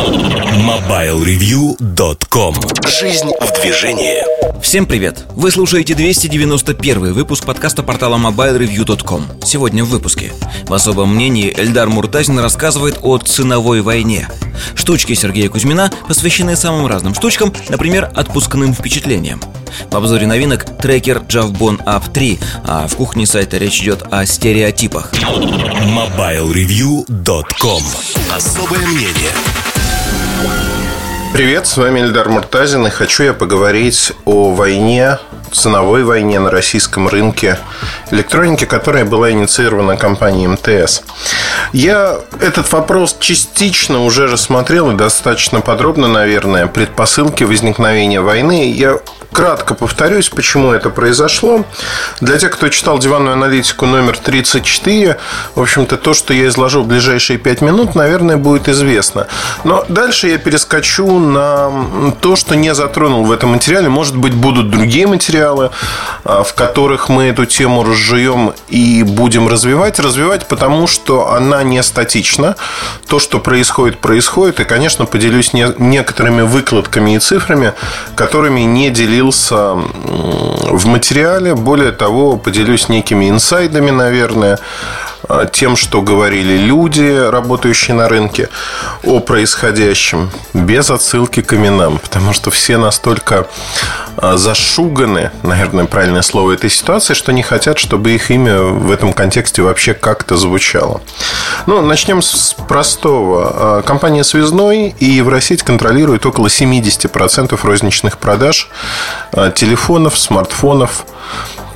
MobileReview.com 0.00 2.54
Жизнь 2.88 3.30
в 3.38 3.52
движении. 3.60 4.24
Всем 4.62 4.86
привет! 4.86 5.26
Вы 5.36 5.50
слушаете 5.50 5.94
291 5.94 7.12
выпуск 7.12 7.44
подкаста 7.44 7.82
портала 7.82 8.16
MobileReview.com 8.16 9.42
Сегодня 9.44 9.84
в 9.84 9.88
выпуске. 9.88 10.32
В 10.64 10.72
особом 10.72 11.14
мнении 11.14 11.52
Эльдар 11.54 11.90
Муртазин 11.90 12.38
рассказывает 12.38 13.00
о 13.02 13.18
ценовой 13.18 13.82
войне. 13.82 14.26
Штучки 14.74 15.12
Сергея 15.12 15.50
Кузьмина 15.50 15.92
посвящены 16.08 16.56
самым 16.56 16.86
разным 16.86 17.14
штучкам, 17.14 17.52
например, 17.68 18.10
отпускным 18.14 18.72
впечатлениям. 18.72 19.42
В 19.90 19.96
обзоре 19.96 20.26
новинок 20.26 20.64
трекер 20.78 21.18
Javbon 21.28 21.84
Up 21.84 22.10
3, 22.10 22.38
а 22.64 22.88
в 22.88 22.96
кухне 22.96 23.26
сайта 23.26 23.58
речь 23.58 23.82
идет 23.82 24.04
о 24.10 24.24
стереотипах. 24.24 25.12
MobileReview.com 25.12 27.82
Особое 28.34 28.86
мнение 28.86 29.32
Привет, 31.32 31.66
с 31.66 31.76
вами 31.76 32.00
Эльдар 32.00 32.28
Муртазин, 32.28 32.86
и 32.86 32.90
хочу 32.90 33.22
я 33.22 33.32
поговорить 33.32 34.12
о 34.24 34.52
войне, 34.52 35.18
ценовой 35.52 36.02
войне 36.04 36.38
на 36.38 36.50
российском 36.50 37.08
рынке 37.08 37.58
электроники, 38.10 38.64
которая 38.64 39.04
была 39.04 39.30
инициирована 39.30 39.96
компанией 39.96 40.48
МТС. 40.48 41.02
Я 41.72 42.18
этот 42.40 42.70
вопрос 42.72 43.16
частично 43.20 44.04
уже 44.04 44.26
рассмотрел 44.26 44.90
и 44.90 44.96
достаточно 44.96 45.60
подробно, 45.60 46.08
наверное, 46.08 46.66
предпосылки 46.66 47.44
возникновения 47.44 48.20
войны. 48.20 48.70
Я 48.70 48.98
кратко 49.32 49.74
повторюсь, 49.74 50.28
почему 50.28 50.72
это 50.72 50.90
произошло. 50.90 51.64
Для 52.20 52.38
тех, 52.38 52.50
кто 52.50 52.68
читал 52.68 52.98
диванную 52.98 53.34
аналитику 53.34 53.86
номер 53.86 54.18
34, 54.18 55.18
в 55.54 55.60
общем-то, 55.60 55.96
то, 55.96 56.14
что 56.14 56.34
я 56.34 56.48
изложу 56.48 56.82
в 56.82 56.86
ближайшие 56.86 57.38
5 57.38 57.60
минут, 57.62 57.94
наверное, 57.94 58.36
будет 58.36 58.68
известно. 58.68 59.26
Но 59.64 59.84
дальше 59.88 60.28
я 60.28 60.38
перескочу 60.38 61.18
на 61.18 62.12
то, 62.20 62.36
что 62.36 62.56
не 62.56 62.74
затронул 62.74 63.24
в 63.24 63.32
этом 63.32 63.50
материале. 63.50 63.88
Может 63.88 64.16
быть, 64.16 64.34
будут 64.34 64.70
другие 64.70 65.06
материалы, 65.06 65.70
а, 66.24 66.42
в 66.42 66.54
которых 66.54 67.08
мы 67.08 67.24
эту 67.24 67.46
тему 67.46 67.84
разжуем 67.84 68.52
и 68.68 69.02
будем 69.02 69.48
развивать. 69.48 69.98
Развивать, 70.00 70.48
потому 70.48 70.86
что 70.86 71.32
она 71.32 71.62
не 71.62 71.82
статична. 71.82 72.56
То, 73.06 73.18
что 73.18 73.38
происходит, 73.38 73.98
происходит. 73.98 74.60
И, 74.60 74.64
конечно, 74.64 75.06
поделюсь 75.06 75.52
некоторыми 75.52 76.42
выкладками 76.42 77.16
и 77.16 77.18
цифрами, 77.18 77.72
которыми 78.16 78.60
не 78.60 78.90
делился 78.90 79.19
поделился 79.20 79.74
в 79.74 80.86
материале. 80.86 81.54
Более 81.54 81.92
того, 81.92 82.36
поделюсь 82.36 82.88
некими 82.88 83.28
инсайдами, 83.28 83.90
наверное, 83.90 84.58
тем, 85.52 85.76
что 85.76 86.02
говорили 86.02 86.56
люди, 86.56 87.28
работающие 87.30 87.94
на 87.94 88.08
рынке, 88.08 88.48
о 89.04 89.20
происходящем, 89.20 90.30
без 90.54 90.90
отсылки 90.90 91.42
к 91.42 91.52
именам, 91.54 91.98
потому 91.98 92.32
что 92.32 92.50
все 92.50 92.76
настолько 92.76 93.46
а, 94.16 94.36
зашуганы, 94.36 95.30
наверное, 95.42 95.84
правильное 95.86 96.22
слово 96.22 96.52
этой 96.52 96.70
ситуации, 96.70 97.14
что 97.14 97.32
не 97.32 97.42
хотят, 97.42 97.78
чтобы 97.78 98.12
их 98.12 98.30
имя 98.30 98.60
в 98.60 98.90
этом 98.90 99.12
контексте 99.12 99.62
вообще 99.62 99.94
как-то 99.94 100.36
звучало. 100.36 101.00
Ну, 101.66 101.80
начнем 101.80 102.22
с 102.22 102.54
простого. 102.68 103.52
А, 103.54 103.82
компания 103.82 104.24
«Связной» 104.24 104.94
и 104.98 105.06
Евросеть 105.06 105.62
контролирует 105.62 106.26
около 106.26 106.48
70% 106.48 107.58
розничных 107.62 108.18
продаж 108.18 108.70
телефонов, 109.54 110.18
смартфонов, 110.18 111.04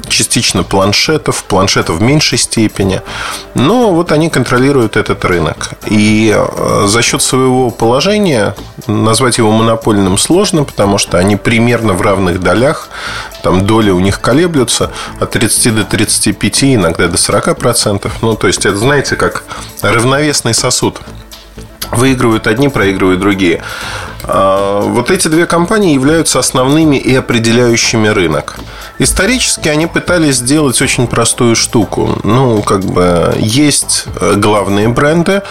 частично 0.09 0.63
планшетов, 0.63 1.45
планшетов 1.45 1.97
в 1.97 2.03
меньшей 2.03 2.39
степени. 2.39 3.03
Но 3.55 3.93
вот 3.93 4.13
они 4.13 4.31
контролируют 4.31 4.97
этот 4.97 5.25
рынок. 5.25 5.71
И 5.87 6.35
э, 6.35 6.87
за 6.87 7.03
счет 7.03 7.23
своего 7.23 7.71
положения 7.71 8.55
назвать 8.87 9.39
его 9.39 9.51
монопольным 9.51 10.19
сложно, 10.19 10.65
потому 10.65 10.99
что 10.99 11.19
они 11.19 11.37
примерно 11.37 11.93
в 11.93 12.03
равных 12.03 12.41
долях. 12.41 12.89
Там 13.43 13.67
доли 13.67 13.91
у 13.91 14.01
них 14.01 14.21
колеблются 14.21 14.91
от 15.21 15.31
30 15.33 15.75
до 15.75 15.85
35, 15.85 16.65
иногда 16.65 17.09
до 17.09 17.19
40 17.19 17.59
процентов. 17.59 18.13
Ну, 18.23 18.35
то 18.35 18.47
есть, 18.47 18.65
это, 18.65 18.77
знаете, 18.77 19.17
как 19.17 19.45
равновесный 19.83 20.55
сосуд. 20.55 21.01
Выигрывают 21.91 22.47
одни, 22.47 22.69
проигрывают 22.69 23.21
другие. 23.21 23.63
А, 24.27 24.81
вот 24.81 25.11
эти 25.11 25.29
две 25.29 25.47
компании 25.47 25.95
являются 25.95 26.39
основными 26.39 26.97
и 26.97 27.15
определяющими 27.15 28.09
рынок. 28.09 28.57
Исторически 28.99 29.69
они 29.69 29.87
пытались 29.87 30.37
сделать 30.37 30.81
очень 30.81 31.09
простую 31.09 31.57
штуку. 31.57 32.19
Ну, 32.23 32.63
как 32.63 32.85
бы 32.85 33.35
есть 33.39 34.05
э, 34.21 34.35
главные 34.37 34.89
бренды, 34.89 35.43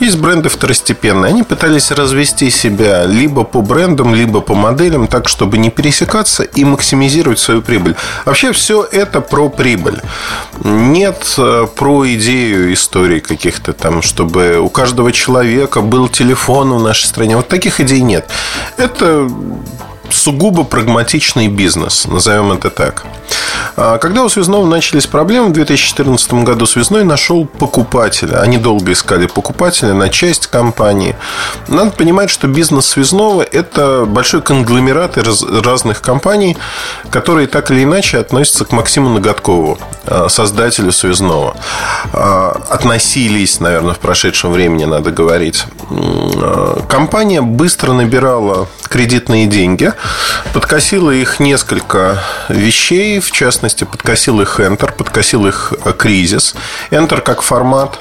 есть 0.00 0.18
бренды 0.18 0.48
второстепенные. 0.48 1.30
Они 1.30 1.44
пытались 1.44 1.92
развести 1.92 2.50
себя 2.50 3.06
либо 3.06 3.44
по 3.44 3.62
брендам, 3.62 4.14
либо 4.14 4.40
по 4.40 4.54
моделям, 4.54 5.06
так, 5.06 5.28
чтобы 5.28 5.58
не 5.58 5.70
пересекаться 5.70 6.42
и 6.42 6.64
максимизировать 6.64 7.38
свою 7.38 7.62
прибыль. 7.62 7.94
Вообще 8.24 8.52
все 8.52 8.82
это 8.82 9.20
про 9.20 9.48
прибыль. 9.48 10.00
Нет 10.64 11.34
э, 11.38 11.66
про 11.74 12.12
идею 12.14 12.72
истории 12.72 13.20
каких-то 13.20 13.72
там, 13.72 14.02
чтобы 14.02 14.58
у 14.58 14.68
каждого 14.68 15.12
человека 15.12 15.80
был 15.80 16.08
телефон 16.08 16.72
в 16.72 16.82
нашей 16.82 17.06
стране. 17.06 17.36
Вот 17.36 17.46
таких 17.46 17.80
идей 17.80 18.00
нет. 18.00 18.28
Это 18.76 19.30
сугубо 20.12 20.64
прагматичный 20.64 21.48
бизнес, 21.48 22.06
назовем 22.06 22.52
это 22.52 22.70
так. 22.70 23.04
А 23.76 23.98
когда 23.98 24.24
у 24.24 24.28
Связного 24.28 24.66
начались 24.66 25.06
проблемы, 25.06 25.48
в 25.48 25.52
2014 25.52 26.32
году 26.44 26.66
Связной 26.66 27.04
нашел 27.04 27.44
покупателя. 27.46 28.40
Они 28.40 28.58
долго 28.58 28.92
искали 28.92 29.26
покупателя 29.26 29.94
на 29.94 30.08
часть 30.08 30.46
компании. 30.46 31.16
Надо 31.68 31.90
понимать, 31.92 32.30
что 32.30 32.46
бизнес 32.46 32.86
Связного– 32.86 33.42
это 33.52 34.04
большой 34.06 34.42
конгломерат 34.42 35.18
из 35.18 35.42
разных 35.42 36.00
компаний, 36.00 36.56
которые 37.10 37.46
так 37.46 37.70
или 37.70 37.84
иначе 37.84 38.18
относятся 38.18 38.64
к 38.64 38.72
Максиму 38.72 39.10
Ноготкову, 39.10 39.78
а, 40.06 40.28
создателю 40.28 40.92
Связного. 40.92 41.56
А, 42.12 42.60
относились, 42.68 43.60
наверное, 43.60 43.94
в 43.94 43.98
прошедшем 43.98 44.52
времени, 44.52 44.84
надо 44.84 45.10
говорить. 45.10 45.64
Компания 46.88 47.42
быстро 47.42 47.92
набирала 47.92 48.68
кредитные 48.90 49.46
деньги, 49.46 49.92
подкосила 50.52 51.12
их 51.12 51.38
несколько 51.38 52.22
вещей, 52.48 53.20
в 53.20 53.30
частности, 53.30 53.84
подкосил 53.84 54.40
их 54.40 54.58
Enter, 54.58 54.92
подкосил 54.92 55.46
их 55.46 55.72
э, 55.84 55.92
кризис. 55.96 56.56
Enter 56.90 57.20
как 57.20 57.40
формат 57.40 58.00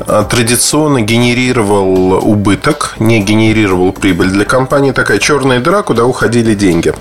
э, 0.00 0.24
традиционно 0.28 1.02
генерировал 1.02 2.14
убыток, 2.26 2.94
не 2.98 3.20
генерировал 3.20 3.92
прибыль 3.92 4.30
для 4.30 4.46
компании. 4.46 4.92
Такая 4.92 5.18
черная 5.18 5.60
дыра, 5.60 5.82
куда 5.82 6.06
уходили 6.06 6.54
деньги 6.54 6.94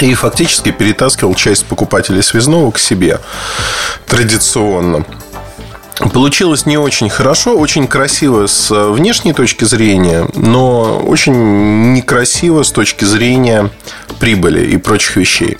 и 0.00 0.12
фактически 0.14 0.70
перетаскивал 0.70 1.34
часть 1.34 1.64
покупателей 1.66 2.22
связного 2.22 2.70
к 2.72 2.78
себе 2.78 3.20
традиционно. 4.06 5.06
Получилось 6.12 6.66
не 6.66 6.76
очень 6.76 7.08
хорошо, 7.08 7.56
очень 7.56 7.86
красиво 7.86 8.46
с 8.46 8.70
внешней 8.70 9.32
точки 9.32 9.64
зрения, 9.64 10.26
но 10.34 10.98
очень 10.98 11.92
некрасиво 11.92 12.64
с 12.64 12.72
точки 12.72 13.04
зрения 13.04 13.70
прибыли 14.18 14.64
и 14.66 14.76
прочих 14.76 15.16
вещей. 15.16 15.56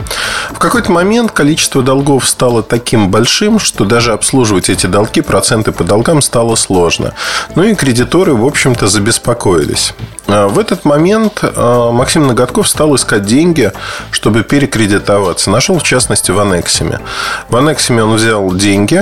В 0.51 0.59
какой-то 0.59 0.91
момент 0.91 1.33
количество 1.33 1.83
долгов 1.83 2.29
стало 2.29 2.63
таким 2.63 3.11
большим, 3.11 3.59
что 3.59 3.85
даже 3.85 4.13
обслуживать 4.13 4.71
эти 4.71 4.87
долги, 4.87 5.21
проценты 5.21 5.73
по 5.73 5.85
долгам 5.85 6.23
стало 6.23 6.55
сложно. 6.57 7.15
Ну 7.55 7.63
и 7.63 7.75
кредиторы, 7.75 8.35
в 8.35 8.45
общем-то, 8.45 8.87
забеспокоились. 8.89 9.95
А 10.27 10.49
в 10.49 10.59
этот 10.59 10.85
момент 10.85 11.41
а, 11.43 11.93
Максим 11.93 12.27
Ноготков 12.27 12.69
стал 12.69 12.95
искать 12.97 13.25
деньги, 13.25 13.73
чтобы 14.11 14.43
перекредитоваться. 14.43 15.51
Нашел, 15.51 15.79
в 15.79 15.83
частности, 15.83 16.31
в 16.31 16.41
Анексиме. 16.41 17.01
В 17.49 17.57
Анексиме 17.57 18.05
он 18.05 18.15
взял 18.15 18.53
деньги, 18.55 19.01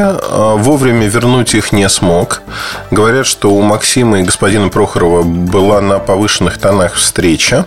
вовремя 0.58 1.06
вернуть 1.22 1.54
их 1.54 1.72
не 1.72 1.88
смог. 1.88 2.42
Говорят, 2.90 3.26
что 3.26 3.50
у 3.52 3.62
Максима 3.62 4.20
и 4.20 4.22
господина 4.24 4.68
Прохорова 4.68 5.22
была 5.22 5.80
на 5.80 5.98
повышенных 5.98 6.58
тонах 6.58 6.94
встреча, 6.94 7.66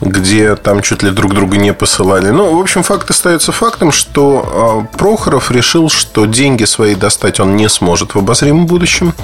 где 0.00 0.54
там 0.54 0.82
чуть 0.82 1.02
ли 1.02 1.10
друг 1.10 1.34
друга 1.34 1.56
не 1.56 1.72
посылали. 1.72 2.28
Ну, 2.28 2.56
в 2.56 2.60
общем, 2.60 2.82
факт 2.82 3.10
остается 3.10 3.52
фактом, 3.52 3.90
что 3.90 4.86
Прохоров 4.98 5.50
решил, 5.50 5.88
что 5.88 6.26
деньги 6.26 6.64
свои 6.64 6.94
достать 6.94 7.40
он 7.40 7.56
не 7.56 7.68
сможет 7.68 8.14
в 8.14 8.18
обозримом 8.18 8.66
будущем. 8.66 9.14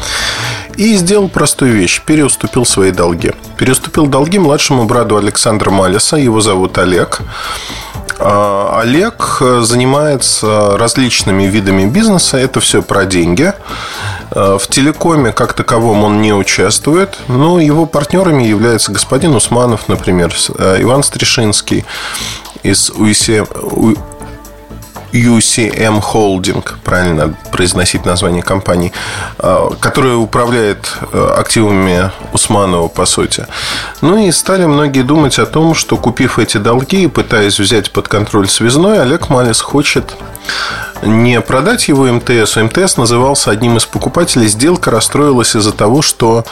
И 0.77 0.97
сделал 0.97 1.29
простую 1.29 1.73
вещь. 1.73 2.01
Переуступил 2.05 2.65
свои 2.65 2.91
долги. 2.91 3.33
Переуступил 3.59 4.07
долги 4.07 4.39
младшему 4.39 4.87
брату 4.87 5.17
Александра 5.17 5.71
Малиса. 5.71 6.17
Его 6.17 6.41
зовут 6.41 6.79
Олег. 6.79 7.21
А, 8.19 8.81
Олег 8.81 9.39
занимается 9.41 10.77
различными 10.77 11.45
видами 11.45 11.87
бизнеса. 11.87 12.37
Это 12.37 12.61
все 12.61 12.83
про 12.83 13.05
деньги. 13.05 13.53
А, 14.31 14.59
в 14.59 14.67
телекоме 14.69 15.33
как 15.33 15.53
таковом 15.53 16.05
он 16.05 16.21
не 16.21 16.33
участвует, 16.33 17.19
но 17.29 17.61
его 17.61 17.87
партнерами 17.87 18.45
являются 18.45 18.93
господин 18.93 19.35
Усманов, 19.35 19.89
например, 19.89 20.35
а, 20.59 20.81
Иван 20.81 21.03
Стришинский 21.03 21.85
из 22.63 22.91
УИСЕ, 22.91 23.47
UCM 25.15 26.03
Holding, 26.03 26.65
правильно 26.83 27.35
произносить 27.53 28.05
название 28.05 28.43
компании, 28.43 28.93
а, 29.39 29.71
которая 29.81 30.17
управляет 30.17 30.93
э, 31.13 31.35
активами 31.39 32.11
Усманова, 32.33 32.89
по 32.89 33.07
сути. 33.07 33.47
Ну 34.01 34.19
и 34.19 34.33
стали 34.33 34.65
многие 34.67 35.03
думать 35.03 35.39
о 35.39 35.47
том, 35.47 35.75
что 35.75 35.97
купив 35.97 36.39
эти 36.39 36.59
долги 36.59 37.05
и 37.05 37.07
пытаясь 37.07 37.61
взять 37.61 37.93
под 37.93 38.09
контроль 38.09 38.49
связной, 38.49 39.01
Олег 39.01 39.29
Малис 39.29 39.61
хочет 39.61 40.17
не 41.03 41.41
продать 41.41 41.89
его 41.89 42.07
МТС. 42.07 42.57
МТС 42.57 42.97
назывался 42.97 43.51
одним 43.51 43.77
из 43.77 43.85
покупателей. 43.85 44.49
Сделка 44.49 44.91
расстроилась 44.91 45.55
из-за 45.55 45.73
того, 45.73 46.03
что 46.03 46.45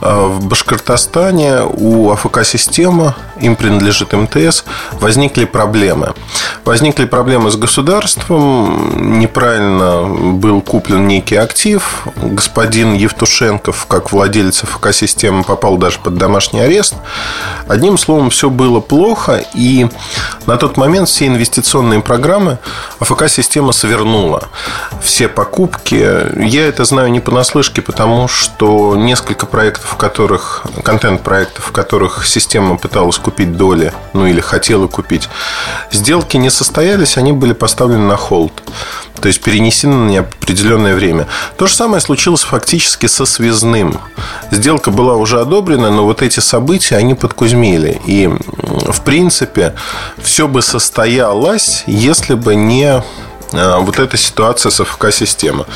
э, 0.00 0.26
в 0.26 0.46
Башкортостане 0.46 1.62
у 1.64 2.10
АФК-системы, 2.10 3.14
им 3.40 3.56
принадлежит 3.56 4.12
МТС, 4.12 4.64
возникли 4.92 5.44
проблемы. 5.44 6.14
Возникли 6.64 7.04
проблемы 7.04 7.50
с 7.50 7.56
государством, 7.56 9.18
неправильно 9.18 10.02
был 10.34 10.60
куплен 10.60 11.06
некий 11.06 11.36
актив. 11.36 12.06
Господин 12.16 12.94
Евтушенков, 12.94 13.86
как 13.86 14.12
владелец 14.12 14.62
АФК-системы, 14.62 15.42
попал 15.44 15.76
даже 15.76 15.98
под 15.98 16.16
домашний 16.16 16.60
арест. 16.60 16.94
Одним 17.68 17.98
словом, 17.98 18.30
все 18.30 18.50
было 18.50 18.80
плохо, 18.80 19.42
и 19.54 19.88
на 20.46 20.56
тот 20.56 20.76
момент 20.76 21.08
все 21.08 21.26
инвестиционные 21.26 22.00
программы 22.00 22.58
АФК-система 23.30 23.72
свернула. 23.72 24.48
Все 25.00 25.28
покупки. 25.28 25.94
Я 25.94 26.66
это 26.66 26.84
знаю 26.84 27.10
не 27.10 27.20
понаслышке, 27.20 27.80
потому 27.80 28.26
что 28.28 28.96
несколько 28.96 29.46
проектов, 29.46 29.92
в 29.92 29.96
которых, 29.96 30.64
контент-проектов, 30.82 31.66
в 31.66 31.72
которых 31.72 32.26
система 32.26 32.76
пыталась 32.76 33.18
купить 33.18 33.56
доли, 33.56 33.92
ну 34.12 34.26
или 34.26 34.40
хотела 34.40 34.88
купить, 34.88 35.28
сделки 35.92 36.36
не 36.36 36.50
состоялись, 36.50 37.16
они 37.16 37.32
были 37.32 37.52
поставлены 37.52 38.06
на 38.06 38.16
холд. 38.16 38.52
То 39.20 39.28
есть 39.28 39.42
перенесены 39.42 39.94
на 39.94 40.10
неопределенное 40.10 40.94
время. 40.94 41.26
То 41.58 41.66
же 41.66 41.74
самое 41.74 42.00
случилось 42.00 42.42
фактически 42.42 43.06
со 43.06 43.26
связным. 43.26 44.00
Сделка 44.50 44.90
была 44.90 45.16
уже 45.16 45.40
одобрена, 45.40 45.90
но 45.90 46.04
вот 46.04 46.22
эти 46.22 46.40
события, 46.40 46.96
они 46.96 47.14
подкузмили. 47.14 48.00
И, 48.06 48.28
в 48.28 49.02
принципе, 49.02 49.74
все 50.22 50.48
бы 50.48 50.62
состоялось, 50.62 51.84
если 51.86 52.34
бы 52.34 52.54
не 52.54 53.02
вот 53.52 53.98
эта 53.98 54.16
ситуация 54.16 54.70
с 54.70 54.80
АФК-системой. 54.80 55.66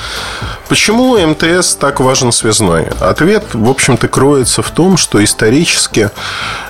Почему 0.69 1.19
МТС 1.19 1.75
так 1.75 2.01
важен 2.01 2.33
связной? 2.33 2.87
Ответ, 3.01 3.45
в 3.53 3.69
общем-то, 3.69 4.09
кроется 4.09 4.63
в 4.63 4.71
том, 4.71 4.97
что 4.97 5.23
исторически 5.23 6.11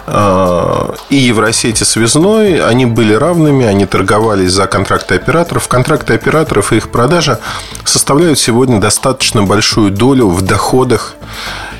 а, 0.06 0.94
и 1.10 1.16
Евросети 1.16 1.84
связной, 1.84 2.60
они 2.60 2.86
были 2.86 3.14
равными, 3.14 3.64
они 3.64 3.86
торговались 3.86 4.52
за 4.52 4.66
контракты 4.66 5.14
операторов. 5.14 5.68
Контракты 5.68 6.14
операторов 6.14 6.72
и 6.72 6.76
их 6.76 6.90
продажа 6.90 7.40
составляют 7.84 8.38
сегодня 8.38 8.80
достаточно 8.80 9.42
большую 9.42 9.90
долю 9.90 10.28
в 10.28 10.42
доходах 10.42 11.14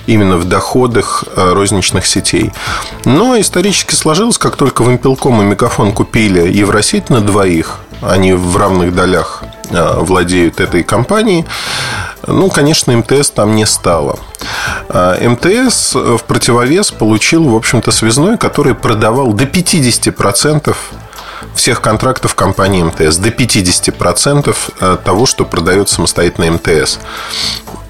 именно 0.06 0.36
в 0.36 0.44
доходах 0.44 1.24
а, 1.34 1.54
розничных 1.54 2.06
сетей. 2.06 2.52
Но 3.04 3.38
исторически 3.40 3.94
сложилось, 3.94 4.38
как 4.38 4.56
только 4.56 4.84
Вимпелком 4.84 5.40
и 5.40 5.44
Мегафон 5.44 5.92
купили 5.92 6.52
Евросеть 6.52 7.10
на 7.10 7.20
двоих, 7.20 7.80
они 8.08 8.32
в 8.32 8.56
равных 8.56 8.94
долях 8.94 9.42
а, 9.70 10.00
владеют 10.00 10.60
этой 10.60 10.82
компанией. 10.82 11.44
Ну, 12.26 12.48
конечно, 12.48 12.96
МТС 12.96 13.30
там 13.30 13.54
не 13.54 13.66
стало. 13.66 14.18
А, 14.88 15.16
МТС 15.20 15.94
в 15.94 16.22
противовес 16.24 16.90
получил, 16.90 17.44
в 17.44 17.56
общем-то, 17.56 17.90
связной, 17.90 18.38
который 18.38 18.74
продавал 18.74 19.32
до 19.32 19.44
50% 19.44 20.74
всех 21.54 21.80
контрактов 21.80 22.34
компании 22.34 22.82
МТС. 22.82 23.16
До 23.16 23.28
50% 23.28 24.56
а, 24.80 24.96
того, 24.96 25.26
что 25.26 25.44
продает 25.44 25.88
самостоятельно 25.88 26.52
МТС. 26.52 26.98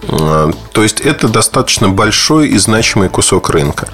А, 0.09 0.51
то 0.73 0.83
есть 0.83 1.01
это 1.01 1.29
достаточно 1.29 1.89
большой 1.89 2.49
и 2.49 2.59
значимый 2.59 3.09
кусок 3.09 3.51
рынка. 3.51 3.89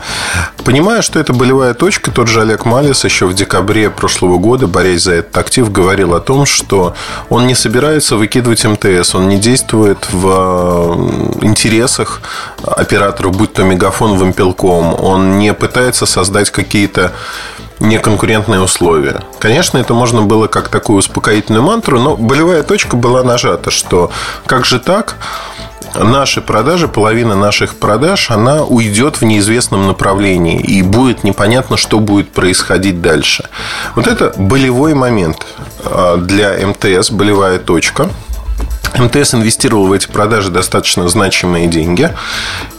Понимая, 0.65 1.03
что 1.03 1.19
это 1.19 1.33
болевая 1.33 1.75
точка, 1.75 2.11
тот 2.11 2.29
же 2.29 2.41
Олег 2.41 2.65
Малис 2.65 3.05
еще 3.05 3.27
в 3.27 3.35
декабре 3.35 3.91
прошлого 3.91 4.39
года, 4.39 4.67
борясь 4.67 5.03
за 5.03 5.15
этот 5.15 5.37
актив, 5.37 5.71
говорил 5.71 6.15
о 6.15 6.21
том, 6.21 6.47
что 6.47 6.95
он 7.29 7.47
не 7.47 7.55
собирается 7.55 8.17
выкидывать 8.17 8.65
МТС, 8.65 9.15
он 9.15 9.29
не 9.29 9.39
действует 9.39 10.09
в 10.11 10.27
а, 10.29 11.37
интересах 11.43 12.21
операторов, 12.63 13.37
будь 13.37 13.53
то 13.53 13.63
Мегафон, 13.63 14.19
Вампелком, 14.19 14.95
он 15.01 15.39
не 15.39 15.55
пытается 15.55 16.07
создать 16.07 16.51
какие-то 16.51 17.13
неконкурентные 17.81 18.61
условия. 18.61 19.23
Конечно, 19.39 19.79
это 19.79 19.95
можно 19.95 20.23
было 20.23 20.47
как 20.47 20.69
такую 20.69 20.99
успокоительную 20.99 21.63
мантру, 21.63 21.99
но 21.99 22.17
болевая 22.17 22.63
точка 22.63 22.97
была 22.97 23.23
нажата, 23.23 23.71
что 23.71 24.11
как 24.47 24.65
же 24.65 24.79
так? 24.79 25.17
наши 25.95 26.41
продажи, 26.41 26.89
половина 26.89 27.35
наших 27.35 27.77
продаж, 27.77 28.31
она 28.31 28.65
уйдет 28.65 29.21
в 29.21 29.25
неизвестном 29.25 29.87
направлении. 29.87 30.61
И 30.61 30.83
будет 30.83 31.25
непонятно, 31.25 31.77
что 31.77 32.01
будет 32.01 32.31
происходить 32.31 33.01
дальше. 33.01 33.49
Вот 33.95 34.07
это 34.07 34.33
болевой 34.37 34.95
момент 34.95 35.47
а, 35.85 36.17
для 36.17 36.55
МТС, 36.67 37.11
болевая 37.11 37.59
точка. 37.59 38.09
МТС 38.99 39.35
инвестировал 39.35 39.87
в 39.87 39.93
эти 39.93 40.07
продажи 40.07 40.51
достаточно 40.51 41.09
значимые 41.09 41.69
деньги. 41.69 42.15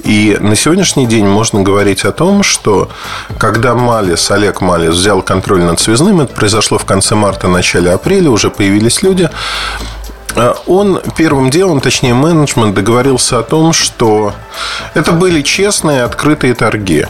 И 0.03 0.37
на 0.39 0.55
сегодняшний 0.55 1.05
день 1.05 1.25
можно 1.25 1.61
говорить 1.61 2.03
о 2.03 2.11
том, 2.11 2.43
что 2.43 2.89
когда 3.37 3.75
Малис, 3.75 4.29
Олег 4.31 4.61
Малис 4.61 4.93
взял 4.93 5.21
контроль 5.21 5.63
над 5.63 5.79
связным, 5.79 6.21
это 6.21 6.33
произошло 6.33 6.77
в 6.77 6.85
конце 6.85 7.15
марта, 7.15 7.47
начале 7.47 7.91
апреля, 7.91 8.29
уже 8.29 8.49
появились 8.49 9.01
люди, 9.03 9.29
он 10.67 11.01
первым 11.17 11.49
делом, 11.49 11.81
точнее 11.81 12.13
менеджмент, 12.13 12.73
договорился 12.73 13.39
о 13.39 13.43
том, 13.43 13.73
что 13.73 14.33
это 14.93 15.11
были 15.11 15.41
честные 15.41 16.03
открытые 16.03 16.53
торги. 16.53 17.05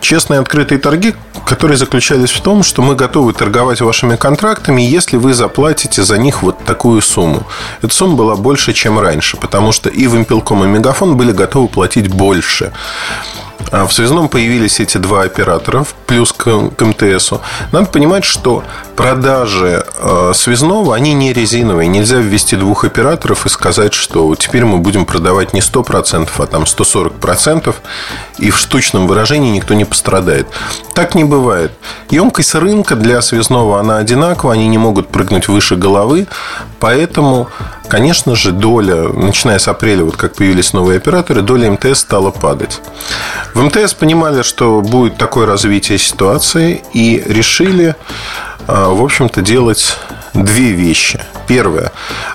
Честные 0.00 0.40
открытые 0.40 0.78
торги, 0.78 1.14
которые 1.46 1.76
заключались 1.76 2.30
в 2.30 2.40
том, 2.40 2.62
что 2.62 2.82
мы 2.82 2.94
готовы 2.94 3.32
торговать 3.32 3.80
вашими 3.80 4.16
контрактами, 4.16 4.82
если 4.82 5.16
вы 5.16 5.34
заплатите 5.34 6.02
за 6.02 6.16
них 6.18 6.42
вот 6.42 6.58
такую 6.64 7.02
сумму. 7.02 7.46
Эта 7.82 7.92
сумма 7.94 8.16
была 8.16 8.36
больше, 8.36 8.72
чем 8.72 8.98
раньше, 8.98 9.36
потому 9.36 9.72
что 9.72 9.88
и 9.88 10.06
Вимпелком, 10.06 10.64
и 10.64 10.68
Мегафон 10.68 11.16
были 11.16 11.32
готовы 11.32 11.68
платить 11.68 12.08
больше. 12.08 12.72
А 13.70 13.86
в 13.86 13.92
связном 13.92 14.28
появились 14.28 14.80
эти 14.80 14.98
два 14.98 15.22
оператора, 15.22 15.84
плюс 16.06 16.32
к, 16.32 16.70
к 16.70 16.82
МТСу. 16.84 17.40
Надо 17.72 17.86
понимать, 17.86 18.24
что 18.24 18.64
продажи 18.96 19.86
э, 19.96 20.32
связного, 20.34 20.94
они 20.94 21.12
не 21.12 21.32
резиновые. 21.32 21.88
Нельзя 21.88 22.18
ввести 22.18 22.56
двух 22.56 22.84
операторов 22.84 23.46
и 23.46 23.48
сказать, 23.48 23.94
что 23.94 24.34
теперь 24.34 24.64
мы 24.64 24.78
будем 24.78 25.06
продавать 25.06 25.52
не 25.52 25.60
100%, 25.60 26.28
а 26.36 26.46
там 26.46 26.64
140%, 26.64 27.74
и 28.38 28.50
в 28.50 28.58
штучном 28.58 29.06
выражении 29.06 29.50
никто 29.50 29.74
не 29.74 29.84
пострадает. 29.84 30.48
Так 30.94 31.14
не 31.14 31.24
бывает. 31.24 31.72
Емкость 32.10 32.54
рынка 32.54 32.96
для 32.96 33.22
связного, 33.22 33.78
она 33.78 33.98
одинакова, 33.98 34.52
они 34.52 34.68
не 34.68 34.78
могут 34.78 35.08
прыгнуть 35.08 35.48
выше 35.48 35.76
головы, 35.76 36.26
поэтому 36.80 37.48
конечно 37.90 38.36
же, 38.36 38.52
доля, 38.52 39.08
начиная 39.08 39.58
с 39.58 39.68
апреля, 39.68 40.04
вот 40.04 40.16
как 40.16 40.34
появились 40.36 40.72
новые 40.72 40.96
операторы, 40.96 41.42
доля 41.42 41.70
МТС 41.72 41.98
стала 41.98 42.30
падать. 42.30 42.80
В 43.54 43.62
МТС 43.62 43.94
понимали, 43.94 44.42
что 44.42 44.80
будет 44.80 45.16
такое 45.16 45.46
развитие 45.46 45.98
ситуации 45.98 46.82
и 46.92 47.22
решили, 47.26 47.96
а, 48.66 48.90
в 48.90 49.02
общем-то, 49.02 49.42
делать 49.42 49.96
две 50.34 50.70
вещи. 50.72 51.20
Первое. 51.48 51.90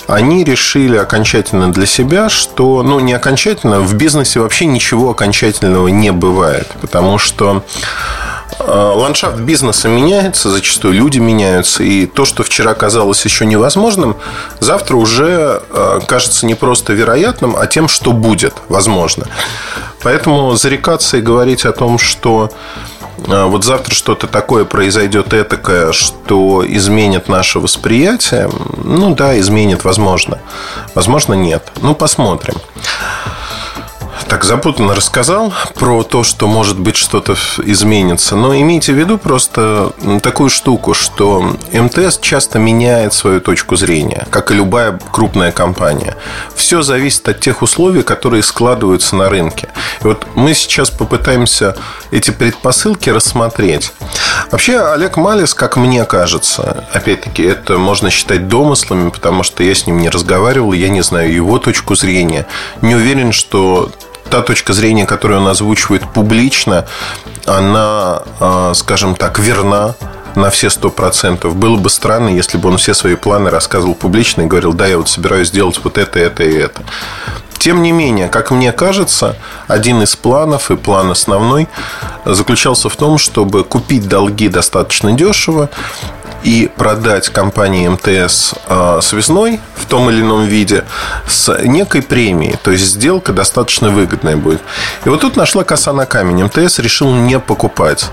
Они 0.07 0.43
решили 0.43 0.98
окончательно 0.98 1.72
для 1.72 1.86
себя, 1.86 2.29
что, 2.29 2.84
ну, 2.84 3.00
не 3.00 3.13
окончательно, 3.13 3.79
в 3.79 3.93
бизнесе 3.93 4.41
вообще 4.41 4.65
ничего 4.65 5.12
окончательного 5.12 5.88
не 5.88 6.12
бывает. 6.12 6.67
Потому 6.81 7.17
что 7.17 7.63
ландшафт 8.59 9.38
бизнеса 9.38 9.88
меняется, 9.88 10.50
зачастую 10.50 10.93
люди 10.93 11.19
меняются, 11.19 11.83
и 11.83 12.05
то, 12.05 12.25
что 12.25 12.43
вчера 12.43 12.74
казалось 12.74 13.24
еще 13.25 13.45
невозможным, 13.45 14.15
завтра 14.59 14.95
уже 14.95 15.62
э, 15.69 16.00
кажется 16.07 16.45
не 16.45 16.55
просто 16.55 16.93
вероятным, 16.93 17.55
а 17.57 17.67
тем, 17.67 17.88
что 17.88 18.12
будет 18.12 18.53
возможно. 18.69 19.27
Поэтому 20.01 20.55
зарекаться 20.55 21.17
и 21.17 21.21
говорить 21.21 21.65
о 21.65 21.74
том, 21.74 21.97
что 21.97 22.50
э, 23.27 23.43
вот 23.43 23.63
завтра 23.63 23.93
что-то 23.93 24.27
такое 24.27 24.65
произойдет 24.65 25.33
этакое, 25.33 25.91
что 25.91 26.63
изменит 26.65 27.27
наше 27.27 27.59
восприятие, 27.59 28.50
ну 28.83 29.15
да, 29.15 29.38
изменит, 29.39 29.83
возможно. 29.83 30.39
Возможно, 30.93 31.33
нет. 31.33 31.71
Ну, 31.81 31.93
посмотрим 31.95 32.55
так 34.27 34.44
запутанно 34.44 34.96
рассказал 34.96 35.53
про 35.75 36.03
то, 36.03 36.24
что 36.24 36.48
может 36.48 36.79
быть 36.79 36.96
что-то 36.96 37.36
изменится. 37.63 38.36
Но 38.36 38.55
имейте 38.55 38.94
в 38.94 38.96
виду 38.96 39.17
просто 39.17 39.91
такую 40.22 40.50
штуку, 40.50 40.94
что 40.94 41.55
МТС 41.72 42.20
часто 42.20 42.60
меняет 42.60 43.13
свою 43.13 43.39
точку 43.39 43.75
зрения, 43.75 44.27
как 44.29 44.51
и 44.51 44.55
любая 44.55 45.00
крупная 45.12 45.51
компания. 45.51 46.15
Все 46.55 46.82
зависит 46.82 47.27
от 47.29 47.39
тех 47.39 47.62
условий, 47.62 48.03
которые 48.03 48.44
складываются 48.44 49.15
на 49.15 49.29
рынке. 49.29 49.70
И 50.01 50.08
вот 50.08 50.25
мы 50.36 50.53
сейчас 50.53 50.89
попытаемся 50.89 51.75
эти 52.12 52.32
предпосылки 52.32 53.10
рассмотреть. 53.10 53.94
Вообще, 54.51 54.79
Олег 54.79 55.17
Малис, 55.17 55.53
как 55.53 55.77
мне 55.77 56.03
кажется, 56.05 56.86
опять-таки, 56.91 57.44
это 57.44 57.77
можно 57.77 58.10
считать 58.10 58.48
домыслами, 58.48 59.10
потому 59.10 59.44
что 59.44 59.63
я 59.63 59.75
с 59.75 59.86
ним 59.86 60.00
не 60.00 60.10
разговаривал, 60.10 60.74
я 60.74 60.89
не 60.89 61.01
знаю 61.01 61.34
его 61.34 61.60
точку 61.60 61.96
зрения. 61.96 62.48
Не 62.82 62.96
уверен, 62.96 63.32
что 63.32 63.91
та 64.29 64.41
точка 64.41 64.74
зрения, 64.74 65.05
которую 65.05 65.41
он 65.41 65.48
озвучивает 65.48 66.03
публично, 66.13 66.86
она, 67.46 68.24
а, 68.39 68.74
скажем 68.74 69.15
так, 69.15 69.39
верна 69.39 69.96
на 70.36 70.50
все 70.50 70.70
сто 70.70 70.89
процентов. 70.89 71.55
Было 71.55 71.77
бы 71.77 71.89
странно, 71.89 72.29
если 72.29 72.58
бы 72.58 72.70
он 72.70 72.77
все 72.77 72.94
свои 72.94 73.15
планы 73.15 73.50
рассказывал 73.50 73.96
публично 73.96 74.41
и 74.41 74.46
говорил, 74.46 74.74
да, 74.74 74.88
я 74.88 74.98
вот 74.98 75.10
собираюсь 75.10 75.50
сделать 75.50 75.79
вот 75.84 75.98
это, 75.98 76.20
это 76.20 76.44
и 76.44 76.53
это. 76.53 76.82
Тем 77.58 77.82
не 77.82 77.91
менее, 77.91 78.27
как 78.27 78.51
мне 78.51 78.72
кажется, 78.72 79.38
один 79.67 80.03
из 80.03 80.15
планов 80.15 80.70
и 80.70 80.75
план 80.75 81.10
основной 81.10 81.67
заключался 82.25 82.89
в 82.89 82.96
том, 82.96 83.17
чтобы 83.17 83.63
купить 83.63 84.08
долги 84.08 84.50
достаточно 84.50 85.13
дешево 85.13 85.70
и 86.45 86.71
продать 86.77 87.29
компании 87.29 87.87
МТС 87.87 88.53
а, 88.67 89.01
связной 89.01 89.59
в 89.75 89.87
том 89.87 90.11
или 90.11 90.21
ином 90.21 90.45
виде 90.45 90.85
с 91.27 91.57
некой 91.63 92.03
премией. 92.03 92.55
То 92.61 92.69
есть 92.69 92.85
сделка 92.85 93.33
достаточно 93.33 93.89
выгодная 93.89 94.37
будет. 94.37 94.61
И 95.05 95.09
вот 95.09 95.21
тут 95.21 95.37
нашла 95.37 95.63
коса 95.63 95.91
на 95.91 96.05
камень. 96.05 96.43
МТС 96.43 96.77
решил 96.77 97.11
не 97.11 97.39
покупать. 97.39 98.11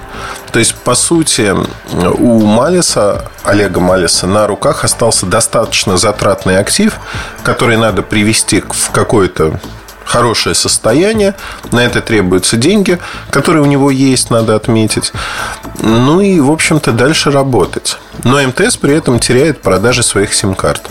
То 0.50 0.58
есть, 0.58 0.74
по 0.74 0.94
сути, 0.94 1.54
у 1.92 2.46
Малиса, 2.46 3.26
Олега 3.44 3.80
Малиса, 3.80 4.26
на 4.26 4.46
руках 4.46 4.82
остался 4.84 5.26
достаточно 5.26 5.98
затратный 5.98 6.58
актив, 6.58 6.98
который 7.42 7.76
надо 7.76 8.00
привести 8.00 8.62
в 8.66 8.90
какое-то 8.92 9.60
хорошее 10.12 10.54
состояние, 10.54 11.34
на 11.70 11.80
это 11.80 12.02
требуются 12.02 12.58
деньги, 12.58 12.98
которые 13.30 13.62
у 13.62 13.66
него 13.66 13.90
есть, 13.90 14.30
надо 14.30 14.54
отметить. 14.54 15.12
Ну 15.80 16.20
и, 16.20 16.38
в 16.38 16.50
общем-то, 16.50 16.92
дальше 16.92 17.30
работать. 17.30 17.96
Но 18.22 18.40
МТС 18.42 18.76
при 18.76 18.94
этом 18.94 19.18
теряет 19.18 19.62
продажи 19.62 20.02
своих 20.02 20.34
сим-карт. 20.34 20.82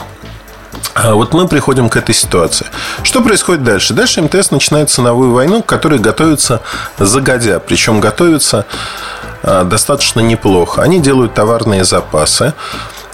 А 0.96 1.13
вот 1.13 1.34
мы 1.34 1.48
приходим 1.48 1.88
к 1.88 1.98
этой 1.98 2.16
ситуации. 2.16 2.66
Что 3.04 3.22
происходит 3.22 3.63
дальше? 3.63 3.94
Дальше 3.94 4.22
МТС 4.24 4.50
начинает 4.50 4.90
ценовую 4.90 5.32
войну, 5.32 5.62
к 5.62 5.68
которой 5.68 6.00
готовится 6.00 6.62
загодя. 6.98 7.60
Причем 7.60 8.00
готовится 8.00 8.66
а, 9.44 9.63
достаточно 9.63 10.20
неплохо. 10.20 10.82
Они 10.82 11.00
делают 11.00 11.36
товарные 11.36 11.84
запасы 11.84 12.54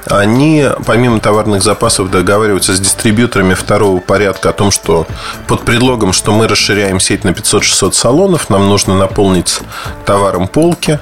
они, 0.10 0.68
помимо 0.86 1.20
товарных 1.20 1.64
запасов, 1.64 2.12
договариваются 2.12 2.74
с 2.74 2.80
дистрибьюторами 2.80 3.54
второго 3.54 4.00
порядка 4.00 4.50
о 4.50 4.54
том, 4.54 4.72
что 4.72 5.08
под 5.48 5.64
предлогом, 5.64 6.14
что 6.14 6.32
мы 6.32 6.48
расширяем 6.48 7.00
сеть 7.00 7.24
на 7.24 7.30
500-600 7.30 7.94
салонов, 7.94 8.50
нам 8.50 8.68
нужно 8.68 8.96
наполнить 8.96 9.60
товаром 10.06 10.48
полки 10.48 11.00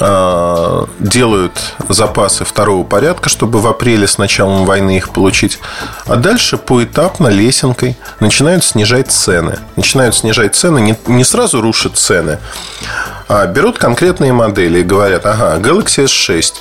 а, 0.00 0.86
делают 0.98 1.52
запасы 1.88 2.44
второго 2.44 2.84
порядка, 2.84 3.28
чтобы 3.28 3.60
в 3.60 3.66
апреле 3.66 4.06
с 4.06 4.18
началом 4.18 4.64
войны 4.64 4.96
их 4.96 5.10
получить. 5.10 5.58
А 6.06 6.16
дальше 6.16 6.58
поэтапно 6.58 7.28
лесенкой 7.28 7.96
начинают 8.20 8.64
снижать 8.64 9.10
цены. 9.10 9.58
Начинают 9.76 10.14
снижать 10.14 10.54
цены, 10.54 10.96
не, 11.06 11.24
сразу 11.24 11.60
рушат 11.60 11.96
цены, 11.96 12.38
берут 13.28 13.78
конкретные 13.78 14.32
модели 14.32 14.80
и 14.80 14.82
говорят, 14.82 15.26
ага, 15.26 15.56
Galaxy 15.58 16.04
S6, 16.04 16.54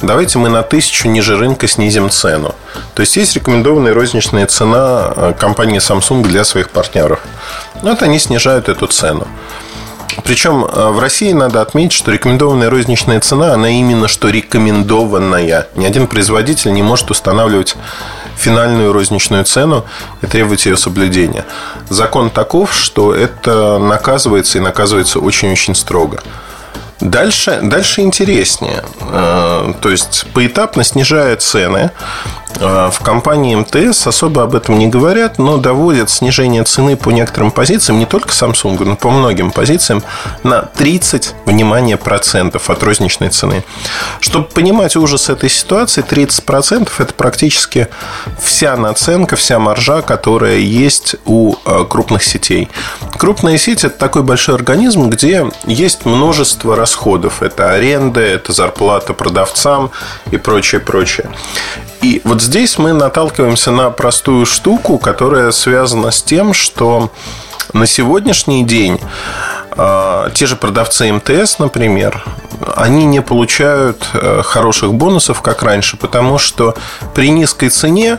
давайте 0.00 0.38
мы 0.38 0.48
на 0.48 0.62
тысячу 0.62 1.08
ниже 1.08 1.36
рынка 1.36 1.66
снизим 1.66 2.10
цену. 2.10 2.54
То 2.94 3.00
есть 3.00 3.16
есть 3.16 3.34
рекомендованная 3.34 3.94
розничная 3.94 4.46
цена 4.46 5.12
э, 5.14 5.34
компании 5.38 5.78
Samsung 5.78 6.22
для 6.22 6.44
своих 6.44 6.70
партнеров. 6.70 7.20
Вот 7.82 8.02
они 8.02 8.18
снижают 8.18 8.68
эту 8.68 8.86
цену. 8.86 9.26
Причем 10.24 10.64
э, 10.64 10.90
в 10.90 10.98
России 10.98 11.32
надо 11.32 11.60
отметить, 11.60 11.92
что 11.92 12.12
рекомендованная 12.12 12.70
розничная 12.70 13.20
цена, 13.20 13.54
она 13.54 13.70
именно 13.70 14.08
что 14.08 14.28
рекомендованная. 14.28 15.68
Ни 15.74 15.86
один 15.86 16.06
производитель 16.06 16.72
не 16.72 16.82
может 16.82 17.10
устанавливать 17.10 17.76
финальную 18.42 18.92
розничную 18.92 19.44
цену 19.44 19.84
и 20.20 20.26
требовать 20.26 20.66
ее 20.66 20.76
соблюдения. 20.76 21.44
Закон 21.88 22.30
таков, 22.30 22.74
что 22.74 23.14
это 23.14 23.78
наказывается 23.78 24.58
и 24.58 24.60
наказывается 24.60 25.20
очень-очень 25.20 25.74
строго. 25.74 26.20
Дальше, 27.00 27.58
дальше 27.62 28.02
интереснее. 28.02 28.84
Э, 29.00 29.72
то 29.80 29.90
есть 29.90 30.26
поэтапно 30.34 30.84
снижая 30.84 31.36
цены, 31.36 31.90
в 32.62 33.00
компании 33.02 33.56
МТС 33.56 34.06
особо 34.06 34.44
об 34.44 34.54
этом 34.54 34.78
не 34.78 34.86
говорят, 34.86 35.38
но 35.38 35.56
доводят 35.56 36.10
снижение 36.10 36.62
цены 36.62 36.96
по 36.96 37.10
некоторым 37.10 37.50
позициям, 37.50 37.98
не 37.98 38.06
только 38.06 38.30
Samsung, 38.30 38.84
но 38.84 38.94
по 38.94 39.10
многим 39.10 39.50
позициям, 39.50 40.02
на 40.44 40.62
30, 40.62 41.34
внимание, 41.44 41.96
процентов 41.96 42.70
от 42.70 42.82
розничной 42.84 43.30
цены. 43.30 43.64
Чтобы 44.20 44.46
понимать 44.46 44.94
ужас 44.94 45.28
этой 45.28 45.50
ситуации, 45.50 46.02
30 46.02 46.44
процентов– 46.44 47.00
это 47.00 47.12
практически 47.14 47.88
вся 48.40 48.76
наценка, 48.76 49.34
вся 49.34 49.58
маржа, 49.58 50.02
которая 50.02 50.58
есть 50.58 51.16
у 51.24 51.56
э, 51.64 51.84
крупных 51.88 52.22
сетей. 52.22 52.68
Крупная 53.18 53.58
сеть– 53.58 53.82
это 53.84 53.98
такой 53.98 54.22
большой 54.22 54.54
организм, 54.54 55.10
где 55.10 55.50
есть 55.66 56.04
множество 56.04 56.76
расходов. 56.76 57.42
Это 57.42 57.72
аренда, 57.72 58.20
это 58.20 58.52
зарплата 58.52 59.14
продавцам 59.14 59.90
и 60.30 60.36
прочее, 60.36 60.80
прочее. 60.80 61.28
И 62.02 62.20
вот 62.24 62.42
здесь 62.42 62.78
мы 62.78 62.92
наталкиваемся 62.92 63.70
на 63.70 63.90
простую 63.90 64.44
штуку, 64.44 64.98
которая 64.98 65.52
связана 65.52 66.10
с 66.10 66.20
тем, 66.20 66.52
что 66.52 67.12
на 67.72 67.86
сегодняшний 67.86 68.64
день 68.64 69.00
э, 69.76 70.30
те 70.34 70.46
же 70.46 70.56
продавцы 70.56 71.12
МТС, 71.12 71.60
например, 71.60 72.24
они 72.76 73.04
не 73.04 73.22
получают 73.22 74.08
э, 74.14 74.42
хороших 74.42 74.94
бонусов, 74.94 75.42
как 75.42 75.62
раньше, 75.62 75.96
потому 75.96 76.38
что 76.38 76.74
при 77.14 77.30
низкой 77.30 77.68
цене 77.68 78.18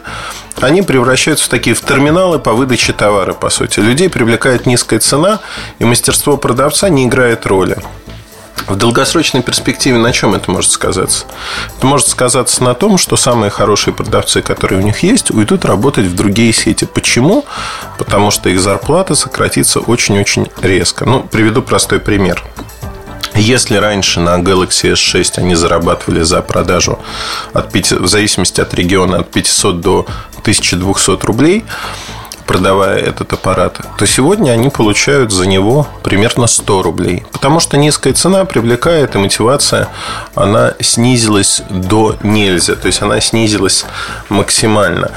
они 0.61 0.81
превращаются 0.81 1.45
в 1.45 1.49
такие 1.49 1.75
в 1.75 1.81
терминалы 1.81 2.39
по 2.39 2.53
выдаче 2.53 2.93
товара, 2.93 3.33
по 3.33 3.49
сути. 3.49 3.81
Людей 3.81 4.09
привлекает 4.09 4.65
низкая 4.65 4.99
цена, 4.99 5.39
и 5.79 5.83
мастерство 5.83 6.37
продавца 6.37 6.87
не 6.87 7.05
играет 7.05 7.45
роли. 7.45 7.77
В 8.67 8.75
долгосрочной 8.75 9.41
перспективе 9.41 9.97
на 9.97 10.13
чем 10.13 10.35
это 10.35 10.49
может 10.49 10.71
сказаться? 10.71 11.25
Это 11.77 11.85
может 11.85 12.07
сказаться 12.07 12.63
на 12.63 12.73
том, 12.73 12.97
что 12.97 13.17
самые 13.17 13.49
хорошие 13.49 13.93
продавцы, 13.93 14.41
которые 14.41 14.79
у 14.79 14.83
них 14.83 15.03
есть, 15.03 15.31
уйдут 15.31 15.65
работать 15.65 16.05
в 16.05 16.15
другие 16.15 16.53
сети. 16.53 16.85
Почему? 16.85 17.45
Потому 17.97 18.31
что 18.31 18.49
их 18.49 18.59
зарплата 18.59 19.15
сократится 19.15 19.79
очень-очень 19.79 20.47
резко. 20.61 21.05
Ну, 21.05 21.21
приведу 21.21 21.61
простой 21.61 21.99
пример. 21.99 22.43
Если 23.35 23.75
раньше 23.77 24.19
на 24.19 24.37
Galaxy 24.39 24.93
S6 24.93 25.39
они 25.39 25.55
зарабатывали 25.55 26.21
за 26.21 26.41
продажу 26.41 26.99
от 27.53 27.71
5, 27.71 27.91
в 27.93 28.07
зависимости 28.07 28.61
от 28.61 28.73
региона 28.73 29.17
от 29.19 29.31
500 29.31 29.81
до 29.81 30.05
1200 30.41 31.25
рублей, 31.25 31.65
продавая 32.45 32.99
этот 32.99 33.33
аппарат, 33.33 33.79
то 33.97 34.05
сегодня 34.05 34.51
они 34.51 34.69
получают 34.69 35.31
за 35.31 35.47
него 35.47 35.87
примерно 36.03 36.47
100 36.47 36.83
рублей. 36.83 37.25
Потому 37.31 37.59
что 37.59 37.77
низкая 37.77 38.13
цена 38.13 38.45
привлекает, 38.45 39.15
и 39.15 39.17
мотивация, 39.17 39.89
она 40.35 40.73
снизилась 40.79 41.61
до 41.69 42.17
нельзя. 42.23 42.75
То 42.75 42.87
есть, 42.87 43.01
она 43.01 43.19
снизилась 43.21 43.85
максимально. 44.29 45.11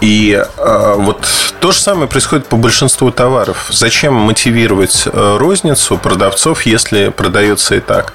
И 0.00 0.32
э, 0.58 0.94
вот 0.98 1.26
то 1.60 1.72
же 1.72 1.80
самое 1.80 2.08
происходит 2.08 2.46
по 2.46 2.56
большинству 2.56 3.10
товаров. 3.10 3.68
Зачем 3.70 4.12
мотивировать 4.12 5.04
э, 5.06 5.36
розницу 5.38 5.96
продавцов, 5.96 6.66
если 6.66 7.08
продается 7.08 7.76
и 7.76 7.80
так? 7.80 8.12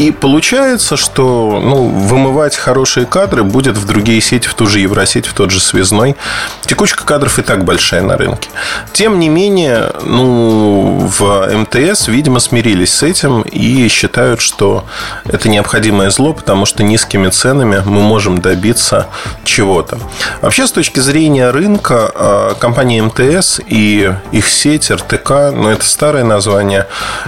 И 0.00 0.12
получается, 0.12 0.96
что 0.96 1.60
ну, 1.62 1.84
вымывать 1.88 2.56
хорошие 2.56 3.04
кадры 3.04 3.44
будет 3.44 3.76
в 3.76 3.84
другие 3.84 4.22
сети, 4.22 4.48
в 4.48 4.54
ту 4.54 4.66
же 4.66 4.78
Евросеть, 4.78 5.26
в 5.26 5.34
тот 5.34 5.50
же 5.50 5.60
Связной. 5.60 6.16
Текучка 6.62 7.04
кадров 7.04 7.38
и 7.38 7.42
так 7.42 7.64
большая 7.64 8.00
на 8.00 8.16
рынке. 8.16 8.48
Тем 8.94 9.18
не 9.18 9.28
менее, 9.28 9.92
ну, 10.02 11.06
в 11.06 11.54
МТС, 11.54 12.08
видимо, 12.08 12.40
смирились 12.40 12.94
с 12.94 13.02
этим 13.02 13.42
и 13.42 13.88
считают, 13.88 14.40
что 14.40 14.86
это 15.26 15.50
необходимое 15.50 16.08
зло, 16.08 16.32
потому 16.32 16.64
что 16.64 16.82
низкими 16.82 17.28
ценами 17.28 17.82
мы 17.84 18.00
можем 18.00 18.40
добиться 18.40 19.08
чего-то. 19.44 19.98
Вообще, 20.40 20.66
с 20.66 20.72
точки 20.72 21.00
зрения 21.00 21.50
рынка, 21.50 22.10
а, 22.14 22.54
компания 22.54 23.02
МТС 23.02 23.60
и 23.66 24.14
их 24.32 24.48
сеть 24.48 24.90
РТК, 24.90 25.52
ну, 25.52 25.68
это 25.68 25.84
старое 25.84 26.24
название, 26.24 26.86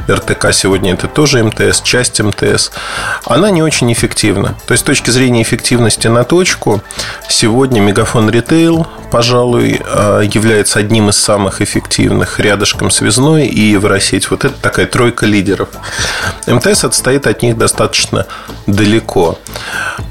РТК 0.08 0.54
сегодня 0.54 0.94
это 0.94 1.06
тоже 1.06 1.44
МТС, 1.44 1.82
часть 1.82 2.18
МТС, 2.18 2.61
она 3.24 3.50
не 3.50 3.62
очень 3.62 3.92
эффективна. 3.92 4.54
То 4.66 4.72
есть, 4.72 4.82
с 4.82 4.86
точки 4.86 5.10
зрения 5.10 5.42
эффективности 5.42 6.08
на 6.08 6.24
точку, 6.24 6.82
сегодня 7.28 7.80
Мегафон 7.80 8.30
Ритейл, 8.30 8.86
пожалуй, 9.10 9.80
а, 9.84 10.20
является 10.20 10.78
одним 10.78 11.08
из 11.08 11.16
самых 11.16 11.60
эффективных, 11.60 12.38
рядышком 12.38 12.90
связной 12.90 13.46
и 13.46 13.60
Евросеть. 13.60 14.30
Вот 14.30 14.44
это 14.44 14.54
такая 14.60 14.86
тройка 14.86 15.26
лидеров. 15.26 15.68
МТС 16.46 16.84
отстоит 16.84 17.26
от 17.26 17.42
них 17.42 17.56
достаточно 17.56 18.26
далеко. 18.66 19.38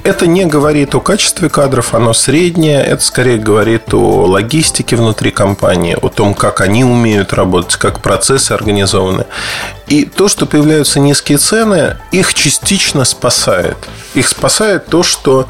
Это 0.03 0.27
не 0.27 0.45
говорит 0.45 0.95
о 0.95 0.99
качестве 0.99 1.49
кадров, 1.49 1.93
оно 1.93 2.13
среднее, 2.13 2.81
это 2.83 3.03
скорее 3.03 3.37
говорит 3.37 3.93
о 3.93 4.25
логистике 4.25 4.95
внутри 4.95 5.31
компании, 5.31 5.97
о 6.01 6.09
том, 6.09 6.33
как 6.33 6.61
они 6.61 6.83
умеют 6.83 7.33
работать, 7.33 7.77
как 7.77 7.99
процессы 8.01 8.51
организованы. 8.51 9.25
И 9.91 10.05
то, 10.05 10.29
что 10.29 10.45
появляются 10.45 11.01
низкие 11.01 11.37
цены, 11.37 11.97
их 12.13 12.33
частично 12.33 13.03
спасает. 13.03 13.75
Их 14.13 14.29
спасает 14.29 14.85
то, 14.85 15.03
что 15.03 15.49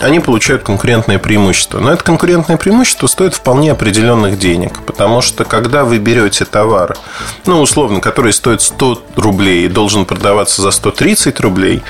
они 0.00 0.20
получают 0.20 0.62
конкурентное 0.62 1.18
преимущество. 1.18 1.80
Но 1.80 1.92
это 1.92 2.02
конкурентное 2.02 2.56
преимущество 2.56 3.06
стоит 3.06 3.34
вполне 3.34 3.72
определенных 3.72 4.38
денег. 4.38 4.80
Потому 4.84 5.22
что 5.22 5.44
когда 5.44 5.84
вы 5.84 5.98
берете 5.98 6.44
товар, 6.44 6.96
ну, 7.46 7.60
условно, 7.60 8.00
который 8.00 8.32
стоит 8.32 8.60
100 8.60 9.02
рублей 9.16 9.64
и 9.64 9.68
должен 9.68 10.04
продаваться 10.04 10.62
за 10.62 10.70
130 10.70 11.40
рублей, 11.40 11.82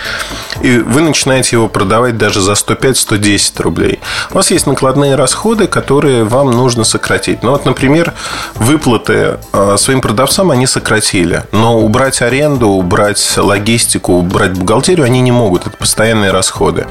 и 0.62 0.78
вы 0.78 1.00
начинаете 1.00 1.56
его 1.56 1.68
продавать 1.68 2.18
даже 2.18 2.40
за 2.40 2.52
105-110 2.52 3.62
рублей, 3.62 4.00
у 4.30 4.34
вас 4.34 4.50
есть 4.50 4.66
накладные 4.66 5.14
расходы, 5.14 5.66
которые 5.66 6.24
вам 6.24 6.50
нужно 6.50 6.84
сократить. 6.84 7.42
Ну, 7.42 7.52
вот, 7.52 7.64
например, 7.64 8.12
выплаты 8.54 9.38
а, 9.52 9.76
своим 9.76 10.00
продавцам 10.00 10.50
они 10.50 10.66
сократили. 10.66 11.44
Но 11.52 11.80
убрать 11.80 12.20
аренду, 12.22 12.68
убрать 12.68 13.36
логистику, 13.36 14.12
убрать 14.12 14.52
бухгалтерию 14.52 15.04
они 15.04 15.20
не 15.20 15.32
могут. 15.32 15.66
Это 15.66 15.76
постоянные 15.76 16.30
расходы. 16.30 16.86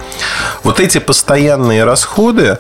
Вот 0.64 0.80
эти 0.80 1.00
постоянные 1.04 1.84
расходы 1.84 2.58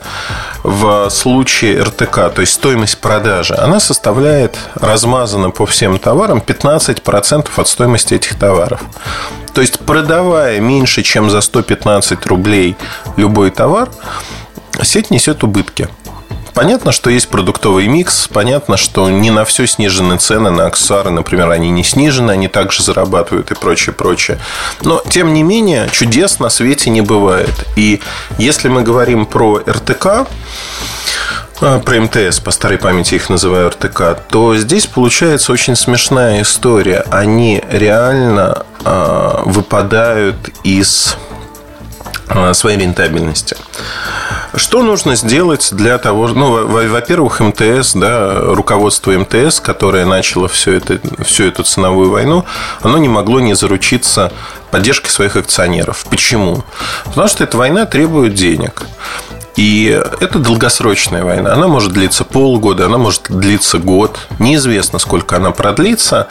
в 0.63 1.09
случае 1.09 1.81
РТК, 1.81 2.29
то 2.33 2.41
есть 2.41 2.53
стоимость 2.53 2.99
продажи, 2.99 3.55
она 3.55 3.79
составляет 3.79 4.57
размазана 4.75 5.49
по 5.49 5.65
всем 5.65 5.97
товарам 5.99 6.43
15% 6.45 7.49
от 7.55 7.67
стоимости 7.67 8.13
этих 8.13 8.37
товаров. 8.37 8.81
То 9.53 9.61
есть, 9.61 9.79
продавая 9.79 10.59
меньше, 10.59 11.03
чем 11.03 11.29
за 11.29 11.41
115 11.41 12.25
рублей 12.25 12.75
любой 13.17 13.51
товар, 13.51 13.89
сеть 14.81 15.11
несет 15.11 15.43
убытки. 15.43 15.87
Понятно, 16.53 16.91
что 16.91 17.09
есть 17.09 17.29
продуктовый 17.29 17.87
микс, 17.87 18.27
понятно, 18.27 18.77
что 18.77 19.09
не 19.09 19.31
на 19.31 19.43
все 19.43 19.65
снижены 19.65 20.17
цены, 20.17 20.51
на 20.51 20.67
аксессуары, 20.67 21.09
например, 21.09 21.49
они 21.49 21.71
не 21.71 21.83
снижены, 21.83 22.31
они 22.31 22.47
также 22.47 22.83
зарабатывают 22.83 23.51
и 23.51 23.55
прочее, 23.55 23.93
прочее. 23.93 24.37
Но, 24.81 25.01
тем 25.09 25.33
не 25.33 25.41
менее, 25.41 25.89
чудес 25.91 26.39
на 26.39 26.49
свете 26.49 26.91
не 26.91 27.01
бывает. 27.01 27.65
И 27.75 28.01
если 28.37 28.67
мы 28.67 28.83
говорим 28.83 29.25
про 29.25 29.61
РТК, 29.67 30.27
а, 31.61 31.79
про 31.79 32.01
МТС, 32.01 32.39
по 32.39 32.51
старой 32.51 32.77
памяти 32.77 33.15
их 33.15 33.29
называю 33.29 33.69
РТК, 33.69 34.19
то 34.29 34.55
здесь 34.55 34.85
получается 34.85 35.51
очень 35.51 35.75
смешная 35.75 36.41
история. 36.41 37.05
Они 37.09 37.63
реально 37.69 38.65
э, 38.83 39.41
выпадают 39.45 40.35
из 40.63 41.15
э, 42.27 42.53
своей 42.53 42.79
рентабельности. 42.79 43.55
Что 44.55 44.83
нужно 44.83 45.15
сделать 45.15 45.69
для 45.71 45.97
того, 45.97 46.27
ну, 46.27 46.67
во-первых, 46.67 47.39
МТС, 47.39 47.93
да, 47.93 48.39
руководство 48.39 49.11
МТС, 49.11 49.59
которое 49.59 50.05
начало 50.05 50.47
все 50.47 50.73
это, 50.73 50.99
всю 51.23 51.45
эту 51.45 51.63
ценовую 51.63 52.11
войну, 52.11 52.45
оно 52.81 52.99
не 52.99 53.09
могло 53.09 53.39
не 53.39 53.55
заручиться 53.55 54.31
поддержкой 54.69 55.09
своих 55.09 55.35
акционеров. 55.35 56.05
Почему? 56.09 56.63
Потому 57.05 57.27
что 57.27 57.43
эта 57.43 57.57
война 57.57 57.85
требует 57.85 58.35
денег. 58.35 58.83
И 59.55 60.01
это 60.19 60.39
долгосрочная 60.39 61.23
война. 61.23 61.53
Она 61.53 61.67
может 61.67 61.91
длиться 61.93 62.23
полгода, 62.23 62.85
она 62.85 62.97
может 62.97 63.23
длиться 63.29 63.77
год. 63.77 64.17
Неизвестно, 64.39 64.99
сколько 64.99 65.37
она 65.37 65.51
продлится. 65.51 66.27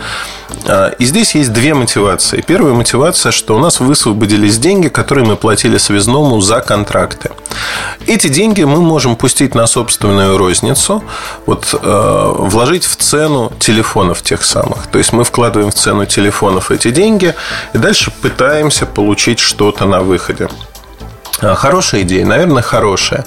А, 0.67 0.89
и 0.89 1.05
здесь 1.05 1.35
есть 1.35 1.53
две 1.53 1.75
мотивации. 1.75 2.41
Первая 2.41 2.75
мотивация, 2.75 3.33
что 3.33 3.57
у 3.57 3.59
нас 3.59 3.81
высвободились 3.81 4.59
деньги, 4.59 4.89
которые 4.89 5.27
мы 5.27 5.37
платили 5.37 5.79
связному 5.79 6.41
за 6.41 6.61
контракты. 6.61 7.31
Эти 8.07 8.29
деньги 8.29 8.63
мы 8.65 8.81
можем 8.81 9.17
пустить 9.17 9.55
на 9.55 9.67
собственную 9.67 10.37
розницу, 10.37 11.03
вот, 11.47 11.75
э, 11.81 12.33
вложить 12.39 12.85
в 12.85 12.97
цену 12.97 13.53
телефонов 13.61 14.23
тех 14.23 14.43
самых. 14.43 14.89
То 14.89 14.99
есть 14.99 15.13
мы 15.13 15.25
вкладываем 15.25 15.71
в 15.71 15.75
цену 15.75 16.07
телефонов 16.07 16.71
эти 16.71 16.91
деньги 16.91 17.35
и 17.73 17.79
дальше 17.79 18.11
пытаемся 18.23 18.87
получить 18.87 19.39
что-то 19.39 19.85
на 19.85 20.01
выходе. 20.01 20.49
А, 21.41 21.55
хорошая 21.55 22.03
идея, 22.03 22.27
наверное, 22.27 22.63
хорошая. 22.63 23.25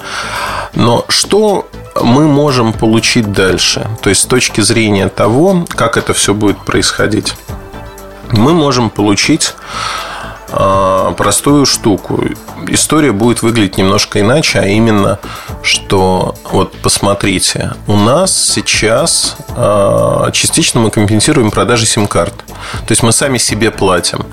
Но 0.74 1.06
что 1.10 1.68
мы 2.02 2.28
можем 2.28 2.74
получить 2.74 3.32
дальше? 3.32 3.88
То 4.02 4.10
есть 4.10 4.22
с 4.22 4.26
точки 4.26 4.62
зрения 4.62 5.08
того, 5.08 5.66
как 5.70 5.98
это 5.98 6.14
все 6.14 6.34
будет 6.34 6.60
происходить. 6.60 7.34
Мы 8.32 8.54
можем 8.54 8.90
получить 8.90 9.54
а, 10.50 11.12
простую 11.14 11.66
штуку. 11.66 12.24
История 12.68 13.12
будет 13.12 13.42
выглядеть 13.42 13.78
немножко 13.78 14.20
иначе, 14.22 14.60
а 14.60 14.66
именно, 14.66 15.20
что 15.62 16.36
вот 16.52 16.74
посмотрите, 16.78 17.74
у 17.88 17.96
нас 17.96 18.36
сейчас 18.36 19.38
а, 19.50 20.32
частично 20.32 20.80
мы 20.80 20.92
компенсируем 20.92 21.52
продажи 21.52 21.86
сим-карт. 21.86 22.34
То 22.88 22.92
есть 22.92 23.04
мы 23.04 23.12
сами 23.12 23.38
себе 23.38 23.72
платим. 23.72 24.26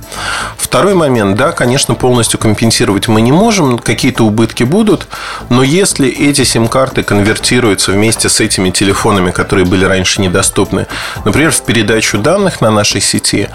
Второй 0.57 0.95
момент, 0.95 1.37
да, 1.37 1.53
конечно, 1.53 1.95
полностью 1.95 2.39
компенсировать 2.39 3.09
мы 3.09 3.21
не 3.21 3.33
можем, 3.33 3.79
какие-то 3.79 4.25
убытки 4.25 4.65
будут, 4.65 5.07
но 5.49 5.63
если 5.63 6.09
эти 6.09 6.45
сим-карты 6.45 7.03
конвертируются 7.03 7.93
вместе 7.93 8.29
с 8.29 8.41
этими 8.41 8.71
телефонами, 8.71 9.31
которые 9.31 9.67
были 9.67 9.85
раньше 9.85 10.21
недоступны, 10.21 10.87
например, 11.25 11.53
в 11.53 11.63
передачу 11.63 12.19
данных 12.19 12.61
на 12.61 12.71
нашей 12.71 13.01
сети, 13.01 13.49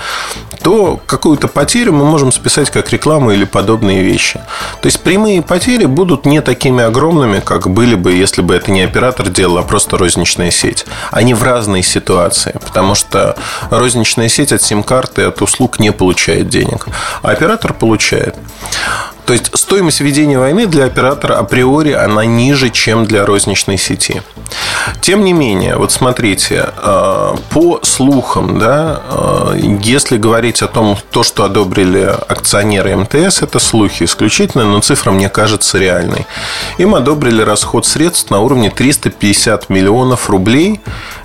то 0.61 0.99
какую-то 1.05 1.47
потерю 1.47 1.93
мы 1.93 2.05
можем 2.05 2.31
списать 2.31 2.69
как 2.69 2.91
рекламу 2.91 3.31
или 3.31 3.45
подобные 3.45 4.03
вещи. 4.03 4.41
То 4.81 4.87
есть 4.87 5.01
прямые 5.01 5.41
потери 5.41 5.85
будут 5.85 6.25
не 6.25 6.41
такими 6.41 6.83
огромными, 6.83 7.39
как 7.39 7.69
были 7.69 7.95
бы, 7.95 8.11
если 8.13 8.41
бы 8.41 8.55
это 8.55 8.71
не 8.71 8.81
оператор 8.81 9.29
делал, 9.29 9.59
а 9.59 9.63
просто 9.63 9.97
розничная 9.97 10.51
сеть. 10.51 10.85
Они 11.11 11.33
в 11.33 11.43
разные 11.43 11.83
ситуации, 11.83 12.55
потому 12.65 12.95
что 12.95 13.37
розничная 13.69 14.29
сеть 14.29 14.51
от 14.51 14.61
сим-карты, 14.67 15.23
от 15.23 15.41
услуг 15.41 15.79
не 15.79 15.91
получает 15.91 16.49
денег, 16.49 16.87
а 17.21 17.31
оператор 17.31 17.73
получает. 17.73 18.35
То 19.27 19.33
есть 19.33 19.51
стоимость 19.57 19.99
ведения 19.99 20.39
войны 20.39 20.67
для 20.67 20.85
оператора 20.85 21.37
априори 21.37 21.91
она 21.91 22.23
ниже, 22.23 22.69
чем 22.69 23.05
для 23.05 23.25
розничной 23.25 23.77
сети. 23.77 24.21
Тем 25.01 25.25
не 25.25 25.33
менее, 25.33 25.75
вот 25.75 25.91
смотрите, 25.91 26.69
э, 26.81 27.35
по 27.49 27.81
слухам, 27.83 28.57
да, 28.57 29.01
э, 29.09 29.59
если 29.83 30.17
говорить 30.17 30.61
о 30.61 30.69
том, 30.69 30.97
то, 31.11 31.23
что 31.23 31.43
одобрили 31.43 32.09
акционеры 32.29 32.95
МТС, 32.95 33.41
это 33.41 33.59
слухи 33.59 34.03
исключительно, 34.03 34.63
но 34.63 34.79
цифра 34.79 35.11
мне 35.11 35.27
кажется 35.27 35.77
реальной. 35.77 36.25
Им 36.77 36.95
одобрили 36.95 37.41
расход 37.41 37.85
средств 37.85 38.31
на 38.31 38.39
уровне 38.39 38.69
350 38.69 39.69
миллионов 39.69 40.29
рублей 40.29 40.79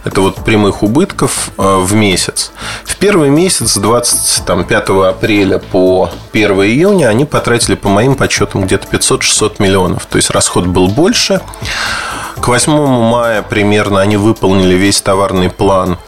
это 0.04 0.20
вот 0.20 0.44
прямых 0.44 0.82
убытков 0.82 1.52
э, 1.56 1.76
в 1.78 1.94
месяц. 1.94 2.50
В 2.84 2.96
первый 2.96 3.30
месяц 3.30 3.74
с 3.74 3.76
25 3.76 4.88
апреля 5.08 5.58
по 5.58 6.10
1 6.32 6.50
июня 6.62 7.06
они 7.06 7.24
потратили, 7.24 7.76
по 7.76 7.88
моим 7.92 8.14
подсчетам, 8.14 8.64
где-то 8.64 8.88
500-600 8.88 9.56
миллионов. 9.58 10.06
То 10.06 10.16
есть 10.16 10.30
расход 10.30 10.66
был 10.66 10.88
больше. 10.88 11.40
К 12.40 12.48
8 12.48 12.72
мая 12.72 13.42
примерно 13.42 14.00
они 14.00 14.16
выполнили 14.16 14.74
весь 14.74 15.00
товарный 15.00 15.48
план 15.48 15.98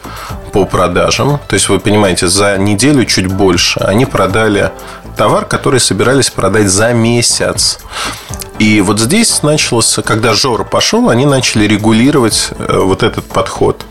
по 0.51 0.65
продажам. 0.65 1.39
То 1.47 1.53
есть, 1.53 1.69
вы 1.69 1.79
понимаете, 1.79 2.27
за 2.27 2.57
неделю 2.57 3.05
чуть 3.05 3.27
больше 3.27 3.79
они 3.79 4.05
продали 4.05 4.71
товар, 5.15 5.45
который 5.45 5.79
собирались 5.79 6.29
продать 6.29 6.67
за 6.67 6.93
месяц. 6.93 7.79
И 8.59 8.81
вот 8.81 8.99
здесь 8.99 9.43
началось, 9.43 9.99
когда 10.05 10.33
Жора 10.33 10.63
пошел, 10.63 11.09
они 11.09 11.25
начали 11.25 11.65
регулировать 11.65 12.49
э, 12.57 12.79
вот 12.79 13.03
этот 13.03 13.25
подход. 13.25 13.85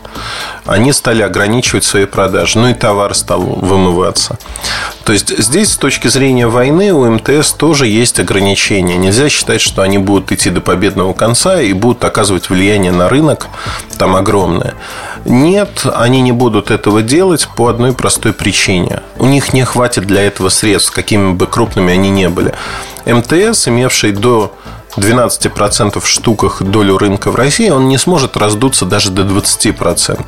Они 0.65 0.91
стали 0.93 1.21
ограничивать 1.21 1.83
свои 1.83 2.05
продажи, 2.05 2.57
ну 2.57 2.69
и 2.69 2.73
товар 2.73 3.13
стал 3.13 3.41
вымываться. 3.41 4.37
То 5.03 5.13
есть 5.13 5.37
здесь 5.37 5.71
с 5.71 5.77
точки 5.77 6.07
зрения 6.07 6.47
войны 6.47 6.91
у 6.91 7.09
МТС 7.09 7.53
тоже 7.53 7.87
есть 7.87 8.19
ограничения. 8.19 8.97
Нельзя 8.97 9.29
считать, 9.29 9.61
что 9.61 9.83
они 9.83 9.97
будут 9.97 10.31
идти 10.31 10.49
до 10.49 10.61
победного 10.61 11.13
конца 11.13 11.61
и 11.61 11.73
будут 11.73 12.03
оказывать 12.03 12.49
влияние 12.49 12.91
на 12.91 13.09
рынок 13.09 13.47
там 13.97 14.15
огромное. 14.15 14.73
Нет, 15.25 15.85
они 15.93 16.21
не 16.21 16.31
будут 16.31 16.71
этого 16.71 17.01
делать 17.01 17.47
по 17.55 17.67
одной 17.67 17.93
простой 17.93 18.33
причине. 18.33 19.01
У 19.17 19.25
них 19.25 19.53
не 19.53 19.63
хватит 19.63 20.05
для 20.05 20.21
этого 20.21 20.49
средств, 20.49 20.91
какими 20.91 21.33
бы 21.33 21.47
крупными 21.47 21.93
они 21.93 22.09
ни 22.09 22.27
были. 22.27 22.53
МТС, 23.05 23.67
имевший 23.67 24.11
до 24.11 24.53
12% 24.97 25.99
в 25.99 26.07
штуках 26.07 26.61
долю 26.63 26.97
рынка 26.97 27.31
в 27.31 27.35
России, 27.35 27.69
он 27.69 27.87
не 27.87 27.97
сможет 27.97 28.37
раздуться 28.37 28.85
даже 28.85 29.11
до 29.11 29.23
20%. 29.23 30.25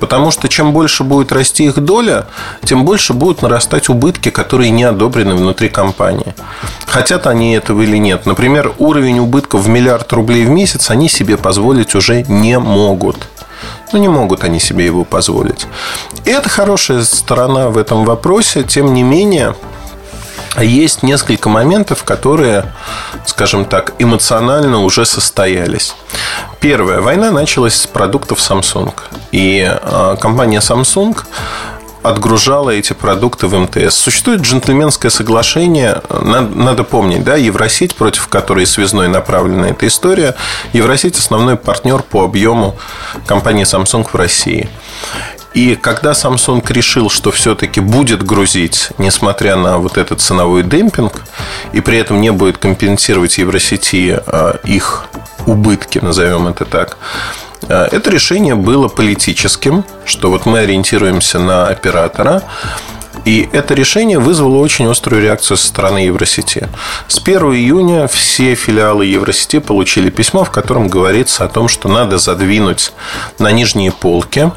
Потому 0.00 0.30
что 0.30 0.48
чем 0.48 0.72
больше 0.72 1.04
будет 1.04 1.32
расти 1.32 1.64
их 1.64 1.78
доля, 1.78 2.26
тем 2.64 2.84
больше 2.84 3.12
будут 3.12 3.42
нарастать 3.42 3.88
убытки, 3.88 4.30
которые 4.30 4.70
не 4.70 4.84
одобрены 4.84 5.34
внутри 5.34 5.68
компании. 5.68 6.34
Хотят 6.86 7.26
они 7.26 7.54
этого 7.54 7.82
или 7.82 7.96
нет. 7.96 8.26
Например, 8.26 8.72
уровень 8.78 9.18
убытков 9.18 9.62
в 9.62 9.68
миллиард 9.68 10.12
рублей 10.12 10.44
в 10.44 10.50
месяц 10.50 10.90
они 10.90 11.08
себе 11.08 11.36
позволить 11.36 11.94
уже 11.94 12.22
не 12.22 12.58
могут. 12.58 13.16
Ну, 13.92 13.98
не 13.98 14.08
могут 14.08 14.44
они 14.44 14.58
себе 14.58 14.86
его 14.86 15.04
позволить. 15.04 15.66
И 16.24 16.30
это 16.30 16.48
хорошая 16.48 17.02
сторона 17.02 17.68
в 17.68 17.76
этом 17.76 18.04
вопросе. 18.04 18.62
Тем 18.62 18.94
не 18.94 19.02
менее, 19.02 19.54
есть 20.60 21.02
несколько 21.02 21.48
моментов, 21.48 22.04
которые, 22.04 22.72
скажем 23.26 23.64
так, 23.64 23.94
эмоционально 23.98 24.80
уже 24.82 25.06
состоялись. 25.06 25.94
Первое. 26.60 27.00
Война 27.00 27.30
началась 27.30 27.74
с 27.74 27.86
продуктов 27.86 28.38
Samsung. 28.38 28.94
И 29.30 29.64
а, 29.66 30.16
компания 30.16 30.58
Samsung 30.58 31.16
отгружала 32.02 32.70
эти 32.70 32.92
продукты 32.92 33.46
в 33.46 33.56
МТС. 33.56 33.94
Существует 33.94 34.40
джентльменское 34.40 35.10
соглашение, 35.10 36.02
надо, 36.10 36.48
надо 36.54 36.84
помнить, 36.84 37.24
да, 37.24 37.36
Евросеть, 37.36 37.94
против 37.94 38.28
которой 38.28 38.66
связной 38.66 39.08
направлена 39.08 39.68
эта 39.68 39.86
история, 39.86 40.34
Евросеть 40.72 41.16
основной 41.16 41.56
партнер 41.56 42.02
по 42.02 42.24
объему 42.24 42.76
компании 43.26 43.64
Samsung 43.64 44.06
в 44.10 44.14
России. 44.14 44.68
И 45.54 45.74
когда 45.76 46.12
Samsung 46.12 46.64
решил, 46.72 47.10
что 47.10 47.30
все-таки 47.30 47.80
будет 47.80 48.22
грузить, 48.24 48.90
несмотря 48.98 49.56
на 49.56 49.78
вот 49.78 49.98
этот 49.98 50.20
ценовой 50.20 50.62
демпинг, 50.62 51.22
и 51.72 51.80
при 51.80 51.98
этом 51.98 52.20
не 52.20 52.32
будет 52.32 52.58
компенсировать 52.58 53.38
Евросети 53.38 54.18
а, 54.26 54.58
их 54.64 55.04
убытки, 55.46 55.98
назовем 55.98 56.48
это 56.48 56.64
так, 56.64 56.96
а, 57.68 57.86
это 57.90 58.10
решение 58.10 58.54
было 58.54 58.88
политическим, 58.88 59.84
что 60.06 60.30
вот 60.30 60.46
мы 60.46 60.60
ориентируемся 60.60 61.38
на 61.38 61.66
оператора, 61.66 62.42
и 63.24 63.48
это 63.52 63.74
решение 63.74 64.18
вызвало 64.18 64.56
очень 64.56 64.90
острую 64.90 65.22
реакцию 65.22 65.56
со 65.56 65.66
стороны 65.66 65.98
Евросети. 65.98 66.68
С 67.08 67.18
1 67.18 67.42
июня 67.54 68.08
все 68.08 68.54
филиалы 68.54 69.06
Евросети 69.06 69.58
получили 69.58 70.10
письмо, 70.10 70.44
в 70.44 70.50
котором 70.50 70.88
говорится 70.88 71.44
о 71.44 71.48
том, 71.48 71.68
что 71.68 71.88
надо 71.88 72.18
задвинуть 72.18 72.92
на 73.38 73.52
нижние 73.52 73.92
полки 73.92 74.50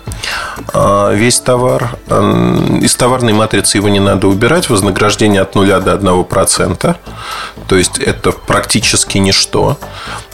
а, 0.74 1.12
весь 1.14 1.40
товар. 1.40 1.98
Из 2.08 2.96
товарной 2.96 3.34
матрицы 3.34 3.78
его 3.78 3.90
не 3.90 4.00
надо 4.00 4.28
убирать. 4.28 4.70
Вознаграждение 4.70 5.42
от 5.42 5.56
0 5.56 5.68
до 5.82 5.96
1%. 5.96 6.96
То 7.68 7.76
есть 7.76 8.00
это 8.00 8.32
практически 8.32 9.18
ничто. 9.18 9.78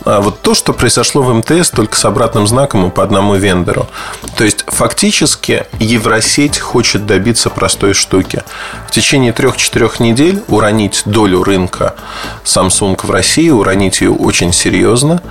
А 0.03 0.21
вот 0.21 0.41
то, 0.41 0.53
что 0.53 0.73
произошло 0.73 1.21
в 1.21 1.33
МТС, 1.33 1.69
только 1.69 1.95
с 1.95 2.05
обратным 2.05 2.47
знаком 2.47 2.87
и 2.87 2.89
по 2.89 3.03
одному 3.03 3.35
вендору. 3.35 3.87
То 4.35 4.43
есть 4.43 4.65
фактически 4.67 5.65
Евросеть 5.79 6.59
хочет 6.59 7.05
добиться 7.05 7.49
простой 7.49 7.93
штуки. 7.93 8.43
В 8.87 8.91
течение 8.91 9.31
трех-четырех 9.31 9.99
недель 9.99 10.43
уронить 10.47 11.03
долю 11.05 11.43
рынка 11.43 11.95
Samsung 12.43 12.99
в 13.05 13.11
России, 13.11 13.49
уронить 13.49 14.01
ее 14.01 14.11
очень 14.11 14.53
серьезно. 14.53 15.21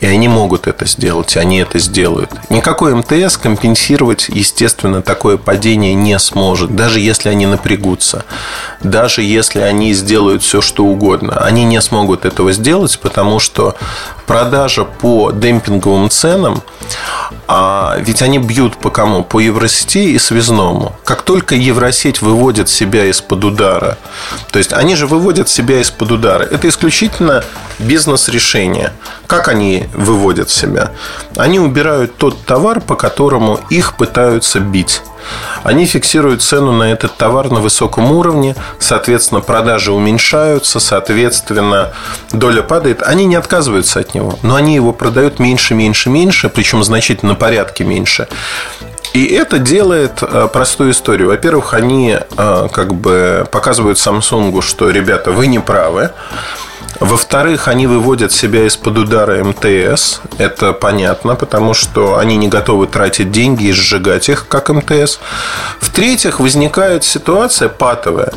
И 0.00 0.06
они 0.06 0.28
могут 0.28 0.66
это 0.66 0.86
сделать, 0.86 1.36
они 1.36 1.58
это 1.58 1.78
сделают. 1.78 2.30
Никакой 2.50 2.94
МТС 2.94 3.36
компенсировать, 3.36 4.28
естественно, 4.28 5.02
такое 5.02 5.36
падение 5.36 5.94
не 5.94 6.18
сможет, 6.18 6.76
даже 6.76 7.00
если 7.00 7.28
они 7.28 7.46
напрягутся, 7.46 8.24
даже 8.80 9.22
если 9.22 9.60
они 9.60 9.92
сделают 9.92 10.42
все, 10.42 10.60
что 10.60 10.84
угодно. 10.84 11.40
Они 11.40 11.64
не 11.64 11.80
смогут 11.80 12.24
этого 12.24 12.52
сделать, 12.52 12.98
потому 13.00 13.40
что 13.40 13.74
продажа 14.26 14.84
по 14.84 15.32
демпинговым 15.32 16.10
ценам, 16.10 16.62
а 17.48 17.96
ведь 17.98 18.20
они 18.20 18.38
бьют 18.38 18.76
по 18.76 18.90
кому? 18.90 19.24
По 19.24 19.40
Евросети 19.40 19.98
и 19.98 20.18
связному. 20.18 20.94
Как 21.04 21.22
только 21.22 21.54
Евросеть 21.54 22.20
выводит 22.20 22.68
себя 22.68 23.06
из-под 23.06 23.42
удара, 23.44 23.98
то 24.52 24.58
есть 24.58 24.72
они 24.72 24.94
же 24.94 25.06
выводят 25.06 25.48
себя 25.48 25.80
из-под 25.80 26.12
удара, 26.12 26.42
это 26.42 26.68
исключительно 26.68 27.42
бизнес-решение. 27.78 28.92
Как 29.28 29.48
они 29.48 29.86
выводят 29.92 30.48
себя? 30.48 30.92
Они 31.36 31.60
убирают 31.60 32.16
тот 32.16 32.46
товар, 32.46 32.80
по 32.80 32.96
которому 32.96 33.60
их 33.68 33.98
пытаются 33.98 34.58
бить. 34.58 35.02
Они 35.64 35.84
фиксируют 35.84 36.42
цену 36.42 36.72
на 36.72 36.84
этот 36.84 37.14
товар 37.18 37.50
на 37.50 37.60
высоком 37.60 38.10
уровне, 38.10 38.56
соответственно, 38.78 39.42
продажи 39.42 39.92
уменьшаются, 39.92 40.80
соответственно, 40.80 41.92
доля 42.32 42.62
падает. 42.62 43.02
Они 43.02 43.26
не 43.26 43.36
отказываются 43.36 44.00
от 44.00 44.14
него, 44.14 44.38
но 44.42 44.54
они 44.54 44.74
его 44.74 44.94
продают 44.94 45.38
меньше, 45.38 45.74
меньше, 45.74 46.08
меньше, 46.08 46.48
причем 46.48 46.82
значительно 46.82 47.34
порядке 47.34 47.84
меньше. 47.84 48.28
И 49.12 49.26
это 49.26 49.58
делает 49.58 50.22
э, 50.22 50.48
простую 50.50 50.92
историю. 50.92 51.28
Во-первых, 51.28 51.74
они 51.74 52.16
э, 52.18 52.68
как 52.72 52.94
бы 52.94 53.46
показывают 53.50 53.98
Samsung, 53.98 54.62
что, 54.62 54.88
ребята, 54.88 55.32
вы 55.32 55.48
не 55.48 55.58
правы. 55.58 56.12
Во-вторых, 57.00 57.68
они 57.68 57.86
выводят 57.86 58.32
себя 58.32 58.66
из-под 58.66 58.98
удара 58.98 59.42
МТС. 59.44 60.20
Это 60.38 60.72
понятно, 60.72 61.36
потому 61.36 61.72
что 61.74 62.18
они 62.18 62.36
не 62.36 62.48
готовы 62.48 62.86
тратить 62.86 63.30
деньги 63.30 63.66
и 63.66 63.72
сжигать 63.72 64.28
их, 64.28 64.48
как 64.48 64.68
МТС. 64.70 65.20
В-третьих, 65.80 66.40
возникает 66.40 67.04
ситуация 67.04 67.68
патовая. 67.68 68.32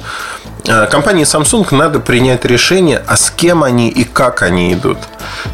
Э, 0.68 0.86
компании 0.86 1.26
Samsung 1.26 1.68
надо 1.72 2.00
принять 2.00 2.46
решение, 2.46 3.04
а 3.08 3.18
с 3.18 3.32
кем 3.32 3.64
они 3.64 3.90
и 3.90 4.04
как 4.04 4.44
они 4.44 4.74
идут. 4.74 5.00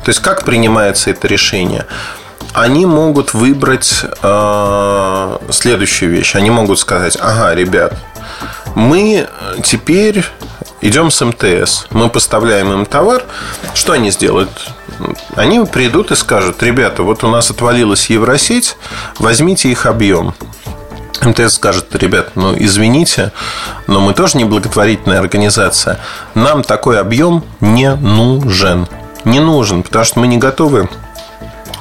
То 0.03 0.09
есть, 0.09 0.19
как 0.19 0.43
принимается 0.43 1.09
это 1.11 1.27
решение 1.27 1.85
они 2.53 2.87
могут 2.87 3.35
выбрать 3.35 4.03
э, 4.23 5.37
следующую 5.51 6.11
вещь. 6.11 6.35
Они 6.35 6.49
могут 6.49 6.79
сказать, 6.79 7.15
ага, 7.21 7.53
ребят, 7.53 7.93
мы 8.73 9.27
теперь 9.63 10.25
идем 10.81 11.11
с 11.11 11.23
МТС, 11.23 11.87
мы 11.91 12.09
поставляем 12.09 12.71
им 12.71 12.85
товар, 12.85 13.23
что 13.73 13.93
они 13.93 14.11
сделают? 14.11 14.49
Они 15.35 15.63
придут 15.65 16.11
и 16.11 16.15
скажут, 16.15 16.61
ребята, 16.63 17.03
вот 17.03 17.23
у 17.23 17.27
нас 17.27 17.51
отвалилась 17.51 18.09
Евросеть, 18.09 18.77
возьмите 19.19 19.69
их 19.69 19.85
объем. 19.85 20.33
МТС 21.21 21.55
скажет, 21.55 21.95
ребят, 21.95 22.31
ну 22.35 22.55
извините, 22.57 23.31
но 23.87 23.99
мы 23.99 24.13
тоже 24.13 24.37
не 24.37 24.45
благотворительная 24.45 25.19
организация. 25.19 25.99
Нам 26.35 26.63
такой 26.63 26.99
объем 26.99 27.43
не 27.59 27.93
нужен. 27.95 28.87
Не 29.25 29.39
нужен, 29.39 29.83
потому 29.83 30.05
что 30.05 30.19
мы 30.19 30.27
не 30.27 30.37
готовы 30.37 30.89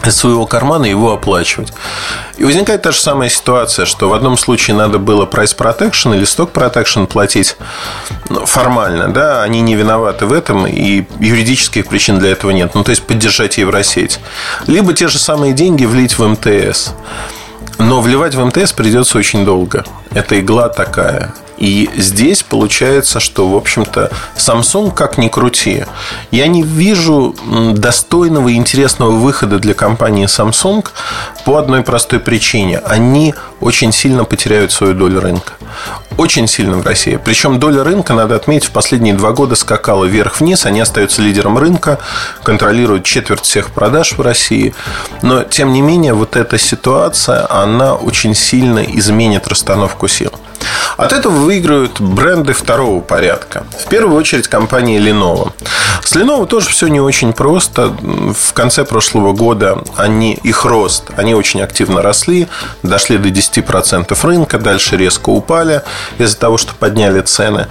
из 0.04 0.16
своего 0.16 0.46
кармана 0.46 0.85
его 0.85 1.12
оплачивать. 1.12 1.72
И 2.37 2.44
возникает 2.44 2.82
та 2.82 2.92
же 2.92 3.00
самая 3.00 3.28
ситуация, 3.28 3.87
что 3.87 4.09
в 4.09 4.12
одном 4.12 4.37
случае 4.37 4.76
надо 4.76 4.98
было 4.98 5.26
price 5.26 5.56
protection 5.56 6.14
или 6.14 6.24
stock 6.24 6.52
protection 6.52 7.06
платить 7.06 7.56
ну, 8.28 8.46
формально, 8.46 9.09
да, 9.09 9.42
они 9.42 9.61
не 9.61 9.74
виноваты 9.74 10.26
в 10.26 10.32
этом, 10.32 10.66
и 10.66 11.04
юридических 11.18 11.87
причин 11.87 12.18
для 12.18 12.30
этого 12.30 12.50
нет. 12.50 12.74
Ну, 12.74 12.85
то 12.85 12.90
есть, 12.90 13.02
поддержать 13.02 13.59
Евросеть. 13.59 14.20
Либо 14.66 14.92
те 14.92 15.09
же 15.09 15.18
самые 15.18 15.52
деньги 15.52 15.85
влить 15.85 16.18
в 16.18 16.26
МТС. 16.26 16.92
Но 17.78 18.00
вливать 18.00 18.35
в 18.35 18.44
МТС 18.44 18.72
придется 18.72 19.18
очень 19.18 19.44
долго. 19.44 19.85
Это 20.12 20.38
игла 20.40 20.68
такая. 20.68 21.35
И 21.59 21.88
здесь 21.97 22.42
получается, 22.42 23.21
что, 23.21 23.49
в 23.49 23.57
общем-то, 23.57 24.11
Samsung 24.37 24.92
как 24.95 25.19
ни 25.19 25.29
крути. 25.29 25.85
Я 26.31 26.47
не 26.49 26.62
вижу 26.62 27.35
достойного 27.75 28.49
и 28.49 28.55
интересного 28.55 29.12
выхода 29.12 29.59
для 29.59 29.75
компании 29.75 30.27
Samsung 30.27 30.87
по 31.45 31.57
одной 31.57 31.83
простой 31.83 32.21
причине. 32.21 32.79
Они 32.79 33.35
очень 33.61 33.92
сильно 33.92 34.25
потеряют 34.25 34.73
свою 34.73 34.95
долю 34.95 35.21
рынка. 35.21 35.55
Очень 36.16 36.47
сильно 36.47 36.79
в 36.79 36.87
России. 36.87 37.19
Причем 37.23 37.59
доля 37.59 37.85
рынка, 37.85 38.14
надо 38.14 38.37
отметить, 38.37 38.69
в 38.69 38.71
последние 38.71 39.14
два 39.14 39.33
года 39.33 39.55
скакала 39.55 40.05
вверх-вниз. 40.05 40.66
Они 40.66 40.81
остаются 40.81 41.23
лидером 41.23 41.59
рынка, 41.59 41.99
контролируют 42.42 43.05
четверть 43.05 43.42
всех 43.42 43.71
продаж 43.71 44.12
в 44.12 44.21
России. 44.21 44.75
Но, 45.23 45.42
тем 45.42 45.73
не 45.73 45.83
менее, 45.83 46.14
вот 46.14 46.37
эта 46.37 46.59
ситуация, 46.59 47.47
она 47.51 47.95
очень 47.95 48.35
сильно 48.35 48.81
изменит 48.81 49.47
расстановку 49.47 50.09
сил. 50.09 50.33
От 50.96 51.12
этого 51.12 51.33
выигрывают 51.33 52.00
бренды 52.00 52.52
второго 52.52 53.00
порядка. 53.00 53.64
В 53.79 53.88
первую 53.88 54.16
очередь 54.16 54.48
компания 54.48 54.98
Lenovo. 54.98 55.52
С 56.02 56.14
Lenovo 56.14 56.46
тоже 56.46 56.70
все 56.70 56.88
не 56.88 57.00
очень 57.00 57.33
просто. 57.33 57.88
В 57.88 58.52
конце 58.52 58.85
прошлого 58.85 59.33
года 59.33 59.83
они, 59.96 60.35
их 60.35 60.64
рост, 60.64 61.11
они 61.16 61.35
очень 61.35 61.61
активно 61.61 62.02
росли, 62.02 62.48
дошли 62.83 63.18
до 63.18 63.29
10% 63.29 64.16
рынка, 64.26 64.59
дальше 64.59 64.96
резко 64.96 65.31
упали 65.31 65.83
из-за 66.18 66.38
того, 66.38 66.57
что 66.57 66.74
подняли 66.74 67.20
цены. 67.20 67.66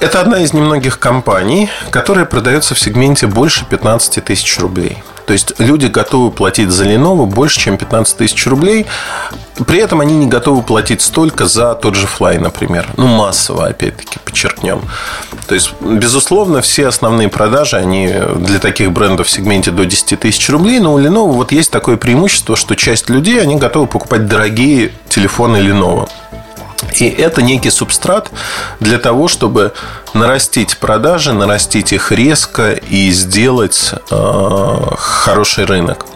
Это 0.00 0.20
одна 0.20 0.40
из 0.40 0.52
немногих 0.52 0.98
компаний, 0.98 1.70
которая 1.90 2.26
продается 2.26 2.74
в 2.74 2.78
сегменте 2.78 3.26
больше 3.26 3.64
15 3.64 4.24
тысяч 4.24 4.58
рублей. 4.58 5.02
То 5.26 5.32
есть 5.32 5.54
люди 5.58 5.86
готовы 5.86 6.30
платить 6.30 6.70
за 6.70 6.84
Lenovo 6.84 7.26
больше, 7.26 7.58
чем 7.58 7.76
15 7.76 8.16
тысяч 8.16 8.46
рублей. 8.46 8.86
При 9.64 9.78
этом 9.78 10.00
они 10.00 10.14
не 10.14 10.26
готовы 10.26 10.62
платить 10.62 11.00
столько 11.00 11.46
за 11.46 11.74
тот 11.74 11.94
же 11.94 12.06
Fly, 12.06 12.38
например. 12.38 12.88
Ну, 12.96 13.06
массово, 13.06 13.66
опять-таки, 13.66 14.18
подчеркнем. 14.24 14.82
То 15.46 15.54
есть, 15.54 15.72
безусловно, 15.80 16.60
все 16.60 16.88
основные 16.88 17.28
продажи, 17.28 17.76
они 17.76 18.12
для 18.36 18.58
таких 18.58 18.92
брендов 18.92 19.28
в 19.28 19.30
сегменте 19.30 19.70
до 19.70 19.86
10 19.86 20.20
тысяч 20.20 20.48
рублей. 20.50 20.78
Но 20.80 20.94
у 20.94 21.00
Lenovo 21.00 21.32
вот 21.32 21.52
есть 21.52 21.70
такое 21.70 21.96
преимущество, 21.96 22.56
что 22.56 22.74
часть 22.76 23.08
людей, 23.08 23.40
они 23.40 23.56
готовы 23.56 23.86
покупать 23.86 24.26
дорогие 24.26 24.92
телефоны 25.08 25.56
Lenovo. 25.56 26.08
И 26.94 27.08
это 27.08 27.42
некий 27.42 27.70
субстрат 27.70 28.30
для 28.80 28.98
того, 28.98 29.28
чтобы 29.28 29.72
нарастить 30.14 30.78
продажи, 30.78 31.32
нарастить 31.32 31.92
их 31.92 32.12
резко 32.12 32.72
и 32.72 33.10
сделать 33.10 33.92
э, 34.10 34.76
хороший 34.98 35.64
рынок. 35.64 36.06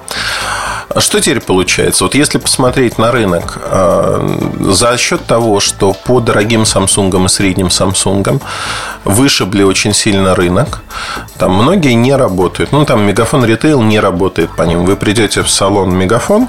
Что 0.98 1.20
теперь 1.20 1.40
получается? 1.40 2.04
Вот 2.04 2.16
если 2.16 2.38
посмотреть 2.38 2.98
на 2.98 3.12
рынок, 3.12 3.58
э, 3.62 4.38
за 4.60 4.96
счет 4.98 5.24
того, 5.24 5.60
что 5.60 5.92
по 5.92 6.20
дорогим 6.20 6.62
Samsung 6.62 7.24
и 7.24 7.28
средним 7.28 7.68
Samsung 7.68 8.40
вышибли 9.04 9.62
очень 9.62 9.94
сильно 9.94 10.34
рынок, 10.34 10.82
там 11.38 11.52
многие 11.52 11.92
не 11.92 12.16
работают. 12.16 12.72
Ну, 12.72 12.84
там 12.84 13.02
Мегафон 13.02 13.44
Ритейл 13.44 13.82
не 13.82 14.00
работает 14.00 14.50
по 14.56 14.62
ним. 14.62 14.84
Вы 14.84 14.96
придете 14.96 15.42
в 15.42 15.50
салон 15.50 15.94
Мегафон, 15.96 16.48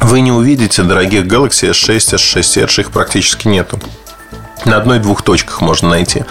вы 0.00 0.20
не 0.20 0.32
увидите 0.32 0.82
дорогих 0.82 1.24
Galaxy 1.24 1.70
S6, 1.70 1.96
S6 1.96 2.64
Edge, 2.64 2.80
их 2.80 2.90
практически 2.90 3.48
нету. 3.48 3.80
На 4.66 4.78
одной-двух 4.78 5.22
точках 5.22 5.60
можно 5.60 5.90
найти. 5.90 6.24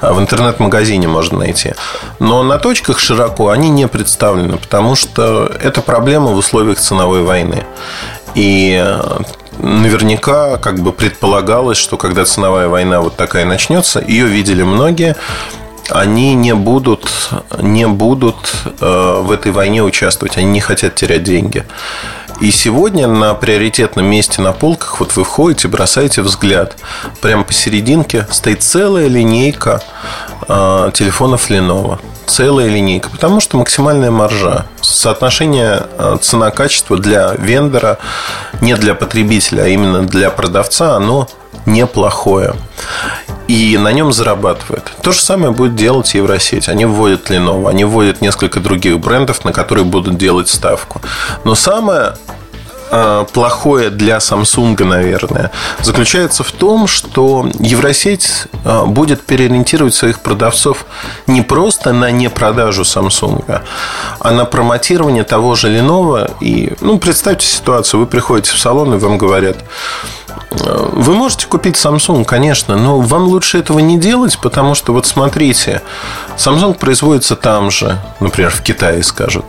А 0.00 0.12
в 0.12 0.20
интернет-магазине 0.20 1.06
можно 1.06 1.38
найти. 1.38 1.74
Но 2.18 2.42
на 2.42 2.58
точках 2.58 2.98
широко 2.98 3.50
они 3.50 3.68
не 3.68 3.86
представлены, 3.86 4.56
потому 4.56 4.96
что 4.96 5.50
это 5.62 5.80
проблема 5.82 6.32
в 6.32 6.36
условиях 6.36 6.78
ценовой 6.78 7.22
войны. 7.22 7.64
И 8.34 8.76
э, 8.84 9.18
наверняка 9.58 10.56
как 10.56 10.80
бы 10.80 10.92
предполагалось, 10.92 11.78
что 11.78 11.96
когда 11.96 12.24
ценовая 12.24 12.66
война 12.66 13.00
вот 13.00 13.16
такая 13.16 13.44
начнется, 13.44 14.02
ее 14.04 14.26
видели 14.26 14.64
многие, 14.64 15.14
они 15.88 16.34
не 16.34 16.54
будут, 16.54 17.08
не 17.60 17.86
будут 17.86 18.52
э, 18.80 19.20
в 19.22 19.30
этой 19.30 19.52
войне 19.52 19.84
участвовать, 19.84 20.36
они 20.36 20.50
не 20.50 20.60
хотят 20.60 20.96
терять 20.96 21.22
деньги. 21.22 21.64
И 22.40 22.50
сегодня 22.50 23.06
на 23.06 23.34
приоритетном 23.34 24.04
месте 24.06 24.42
на 24.42 24.52
полках 24.52 25.00
вот 25.00 25.16
вы 25.16 25.24
входите, 25.24 25.68
бросаете 25.68 26.20
взгляд. 26.20 26.76
Прямо 27.22 27.44
посерединке 27.44 28.26
стоит 28.30 28.62
целая 28.62 29.08
линейка 29.08 29.82
э, 30.46 30.90
телефонов 30.92 31.50
Lenovo. 31.50 31.98
Целая 32.26 32.68
линейка. 32.68 33.08
Потому 33.08 33.40
что 33.40 33.56
максимальная 33.56 34.10
маржа. 34.10 34.66
Соотношение 34.82 35.84
э, 35.98 36.18
цена-качество 36.20 36.98
для 36.98 37.32
вендора, 37.38 37.98
не 38.60 38.74
для 38.76 38.94
потребителя, 38.94 39.62
а 39.62 39.68
именно 39.68 40.02
для 40.02 40.30
продавца, 40.30 40.94
оно 40.94 41.28
неплохое. 41.64 42.54
И 43.48 43.78
на 43.78 43.92
нем 43.92 44.12
зарабатывает. 44.12 44.92
То 45.02 45.12
же 45.12 45.20
самое 45.20 45.52
будет 45.52 45.76
делать 45.76 46.14
Евросеть. 46.14 46.68
Они 46.68 46.84
вводят 46.84 47.30
Lenovo, 47.30 47.68
они 47.68 47.84
вводят 47.84 48.20
несколько 48.20 48.60
других 48.60 48.98
брендов, 48.98 49.44
на 49.44 49.52
которые 49.52 49.84
будут 49.84 50.16
делать 50.16 50.48
ставку. 50.48 51.00
Но 51.44 51.54
самое 51.54 52.14
а, 52.90 53.24
плохое 53.24 53.90
для 53.90 54.18
Samsung, 54.18 54.82
наверное, 54.84 55.50
заключается 55.82 56.44
в 56.44 56.52
том, 56.52 56.86
что 56.86 57.48
Евросеть 57.58 58.46
а, 58.64 58.84
будет 58.84 59.22
переориентировать 59.22 59.94
своих 59.94 60.20
продавцов 60.20 60.86
не 61.26 61.42
просто 61.42 61.92
на 61.92 62.10
непродажу 62.10 62.82
Samsung, 62.82 63.60
а 64.20 64.30
на 64.30 64.44
промотирование 64.44 65.24
того 65.24 65.56
же 65.56 65.68
Lenovo. 65.68 66.32
И, 66.40 66.74
ну, 66.80 66.98
представьте 66.98 67.46
ситуацию, 67.46 68.00
вы 68.00 68.06
приходите 68.06 68.52
в 68.52 68.58
салон, 68.58 68.94
и 68.94 68.98
вам 68.98 69.18
говорят, 69.18 69.56
вы 70.64 71.14
можете 71.14 71.46
купить 71.46 71.76
Samsung, 71.76 72.24
конечно, 72.24 72.76
но 72.76 73.00
вам 73.00 73.24
лучше 73.24 73.58
этого 73.58 73.78
не 73.78 73.98
делать, 73.98 74.38
потому 74.38 74.74
что 74.74 74.92
вот 74.92 75.06
смотрите, 75.06 75.82
Samsung 76.36 76.74
производится 76.74 77.36
там 77.36 77.70
же, 77.70 78.00
например, 78.20 78.50
в 78.50 78.62
Китае, 78.62 79.02
скажут. 79.02 79.44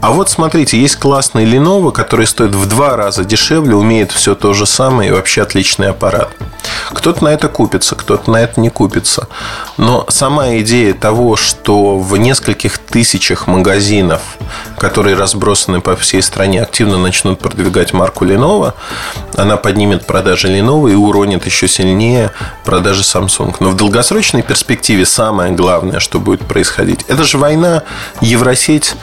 А 0.00 0.10
вот 0.10 0.30
смотрите, 0.30 0.80
есть 0.80 0.96
классный 0.96 1.44
Lenovo, 1.44 1.92
который 1.92 2.26
стоит 2.26 2.54
в 2.54 2.66
два 2.68 2.96
раза 2.96 3.24
дешевле, 3.24 3.76
умеет 3.76 4.10
все 4.10 4.34
то 4.34 4.52
же 4.52 4.66
самое 4.66 5.10
и 5.10 5.12
вообще 5.12 5.42
отличный 5.42 5.90
аппарат. 5.90 6.30
Кто-то 6.90 7.24
на 7.24 7.28
это 7.28 7.48
купится, 7.48 7.94
кто-то 7.94 8.30
на 8.30 8.38
это 8.38 8.60
не 8.60 8.68
купится. 8.68 9.28
Но 9.76 10.04
сама 10.08 10.56
идея 10.58 10.94
того, 10.94 11.36
что 11.36 11.98
в 11.98 12.16
нескольких 12.16 12.78
тысячах 12.78 13.46
магазинов, 13.46 14.20
которые 14.76 15.16
разбросаны 15.16 15.80
по 15.80 15.96
всей 15.96 16.22
стране, 16.22 16.62
активно 16.62 16.98
начнут 16.98 17.38
продвигать 17.38 17.92
марку 17.92 18.24
Lenovo, 18.24 18.74
она 19.36 19.56
поднимет 19.56 20.06
продажи 20.06 20.31
Lenovo 20.34 20.90
и 20.90 20.94
уронит 20.94 21.46
еще 21.46 21.68
сильнее 21.68 22.30
продажи 22.64 23.02
Samsung. 23.02 23.54
Но 23.60 23.70
в 23.70 23.76
долгосрочной 23.76 24.42
перспективе 24.42 25.06
самое 25.06 25.52
главное, 25.52 26.00
что 26.00 26.18
будет 26.18 26.40
происходить, 26.40 27.04
это 27.08 27.24
же 27.24 27.38
война 27.38 27.82
Евросеть 28.20 28.94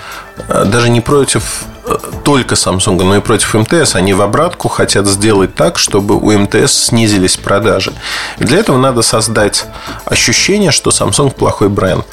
э, 0.47 0.65
даже 0.65 0.89
не 0.89 1.01
против 1.01 1.63
э, 1.85 1.97
только 2.23 2.55
Samsung, 2.55 3.03
но 3.03 3.15
и 3.17 3.19
против 3.19 3.53
МТС. 3.53 3.95
Они 3.95 4.13
в 4.13 4.21
обратку 4.21 4.67
хотят 4.67 5.07
сделать 5.07 5.55
так, 5.55 5.77
чтобы 5.77 6.15
у 6.15 6.31
МТС 6.37 6.85
снизились 6.85 7.37
продажи. 7.37 7.93
И 8.39 8.43
для 8.43 8.59
этого 8.59 8.77
надо 8.77 9.01
создать 9.01 9.65
ощущение, 10.05 10.71
что 10.71 10.89
Samsung 10.89 11.31
плохой 11.31 11.69
бренд. 11.69 12.05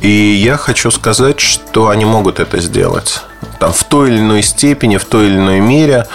И 0.00 0.08
я 0.08 0.56
хочу 0.56 0.90
сказать, 0.90 1.40
что 1.40 1.88
они 1.88 2.04
могут 2.04 2.40
это 2.40 2.60
сделать. 2.60 3.22
Там, 3.58 3.72
в 3.72 3.84
той 3.84 4.10
или 4.10 4.18
иной 4.18 4.42
степени, 4.42 4.96
в 4.96 5.04
той 5.04 5.26
или 5.26 5.36
иной 5.36 5.60
мере. 5.60 6.06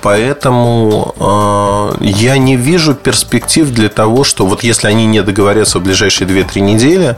Поэтому 0.00 1.14
э, 1.18 2.04
я 2.04 2.38
не 2.38 2.56
вижу 2.56 2.94
перспектив 2.94 3.68
для 3.70 3.88
того, 3.88 4.24
что 4.24 4.46
вот 4.46 4.62
если 4.62 4.86
они 4.86 5.06
не 5.06 5.22
договорятся 5.22 5.80
в 5.80 5.82
ближайшие 5.82 6.28
2-3 6.28 6.60
недели, 6.60 7.16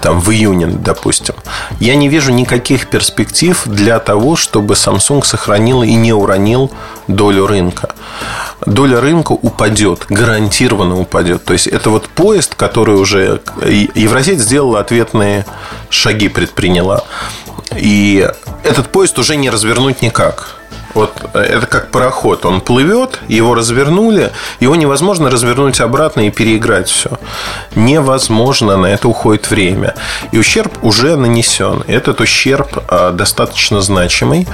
там 0.00 0.20
в 0.20 0.30
июне, 0.30 0.66
допустим, 0.66 1.36
я 1.78 1.94
не 1.94 2.08
вижу 2.08 2.32
никаких 2.32 2.88
перспектив 2.88 3.62
для 3.66 4.00
того, 4.00 4.34
чтобы 4.34 4.74
Samsung 4.74 5.24
сохранил 5.24 5.84
и 5.84 5.94
не 5.94 6.12
уронил 6.12 6.72
долю 7.06 7.46
рынка. 7.46 7.94
Доля 8.66 9.00
рынка 9.00 9.32
упадет, 9.32 10.06
гарантированно 10.08 10.98
упадет. 10.98 11.44
То 11.44 11.52
есть 11.52 11.68
это 11.68 11.90
вот 11.90 12.08
поезд, 12.08 12.54
который 12.56 12.96
уже 12.96 13.40
Евросеть 13.94 14.40
сделала 14.40 14.80
ответные 14.80 15.46
шаги, 15.88 16.28
предприняла. 16.28 17.04
И 17.76 18.28
этот 18.64 18.88
поезд 18.88 19.18
уже 19.18 19.36
не 19.36 19.50
развернуть 19.50 20.02
никак. 20.02 20.56
Вот 20.94 21.12
э, 21.34 21.40
это 21.40 21.66
как 21.66 21.90
пароход. 21.90 22.44
Он 22.44 22.60
плывет, 22.60 23.20
его 23.28 23.54
развернули, 23.54 24.30
его 24.60 24.76
невозможно 24.76 25.30
развернуть 25.30 25.80
обратно 25.80 26.26
и 26.26 26.30
переиграть 26.30 26.88
все. 26.88 27.18
Невозможно, 27.74 28.76
на 28.76 28.86
это 28.86 29.08
уходит 29.08 29.50
время. 29.50 29.94
И 30.32 30.38
ущерб 30.38 30.72
уже 30.82 31.16
нанесен. 31.16 31.84
Этот 31.86 32.20
ущерб 32.20 32.84
э, 32.88 33.12
достаточно 33.12 33.80
значимый. 33.80 34.46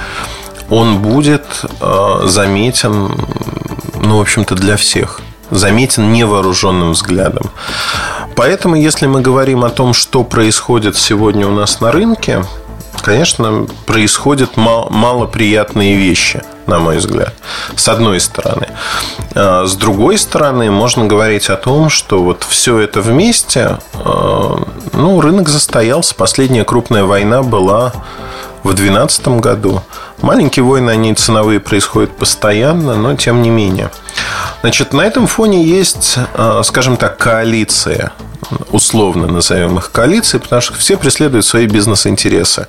Он 0.69 0.99
будет 0.99 1.45
э, 1.81 2.21
заметен, 2.25 3.15
ну, 3.95 4.17
в 4.17 4.21
общем-то, 4.21 4.55
для 4.55 4.77
всех 4.77 5.21
заметен 5.51 6.13
невооруженным 6.13 6.91
взглядом. 6.91 7.49
Поэтому, 8.35 8.75
если 8.75 9.07
мы 9.07 9.21
говорим 9.21 9.63
о 9.63 9.69
том, 9.69 9.93
что 9.93 10.23
происходит 10.23 10.95
сегодня 10.95 11.47
у 11.47 11.51
нас 11.51 11.81
на 11.81 11.91
рынке, 11.91 12.43
конечно, 13.01 13.67
происходят 13.85 14.57
малоприятные 14.57 15.95
вещи, 15.95 16.43
на 16.65 16.79
мой 16.79 16.97
взгляд, 16.97 17.33
с 17.75 17.87
одной 17.87 18.19
стороны. 18.19 18.67
А, 19.35 19.65
с 19.65 19.75
другой 19.75 20.17
стороны, 20.17 20.71
можно 20.71 21.05
говорить 21.05 21.49
о 21.49 21.55
том, 21.55 21.89
что 21.89 22.23
вот 22.23 22.43
все 22.43 22.79
это 22.79 23.01
вместе, 23.01 23.79
а, 23.93 24.63
ну, 24.93 25.21
рынок 25.21 25.49
застоялся. 25.49 26.15
Последняя 26.15 26.63
крупная 26.63 27.03
война 27.03 27.43
была 27.43 27.93
в 28.63 28.73
2012 28.73 29.39
году. 29.39 29.81
Маленькие 30.21 30.63
войны, 30.63 30.91
они 30.91 31.13
ценовые 31.13 31.59
происходят 31.59 32.15
постоянно, 32.17 32.95
но 32.95 33.15
тем 33.15 33.41
не 33.41 33.49
менее. 33.49 33.89
Значит, 34.61 34.93
на 34.93 35.01
этом 35.01 35.27
фоне 35.27 35.63
есть, 35.63 36.17
а, 36.33 36.61
скажем 36.63 36.97
так, 36.97 37.17
коалиция 37.17 38.11
условно 38.71 39.27
назовем 39.27 39.77
их 39.77 39.91
коалицией, 39.91 40.41
потому 40.41 40.61
что 40.61 40.73
все 40.75 40.97
преследуют 40.97 41.45
свои 41.45 41.67
бизнес-интересы. 41.67 42.67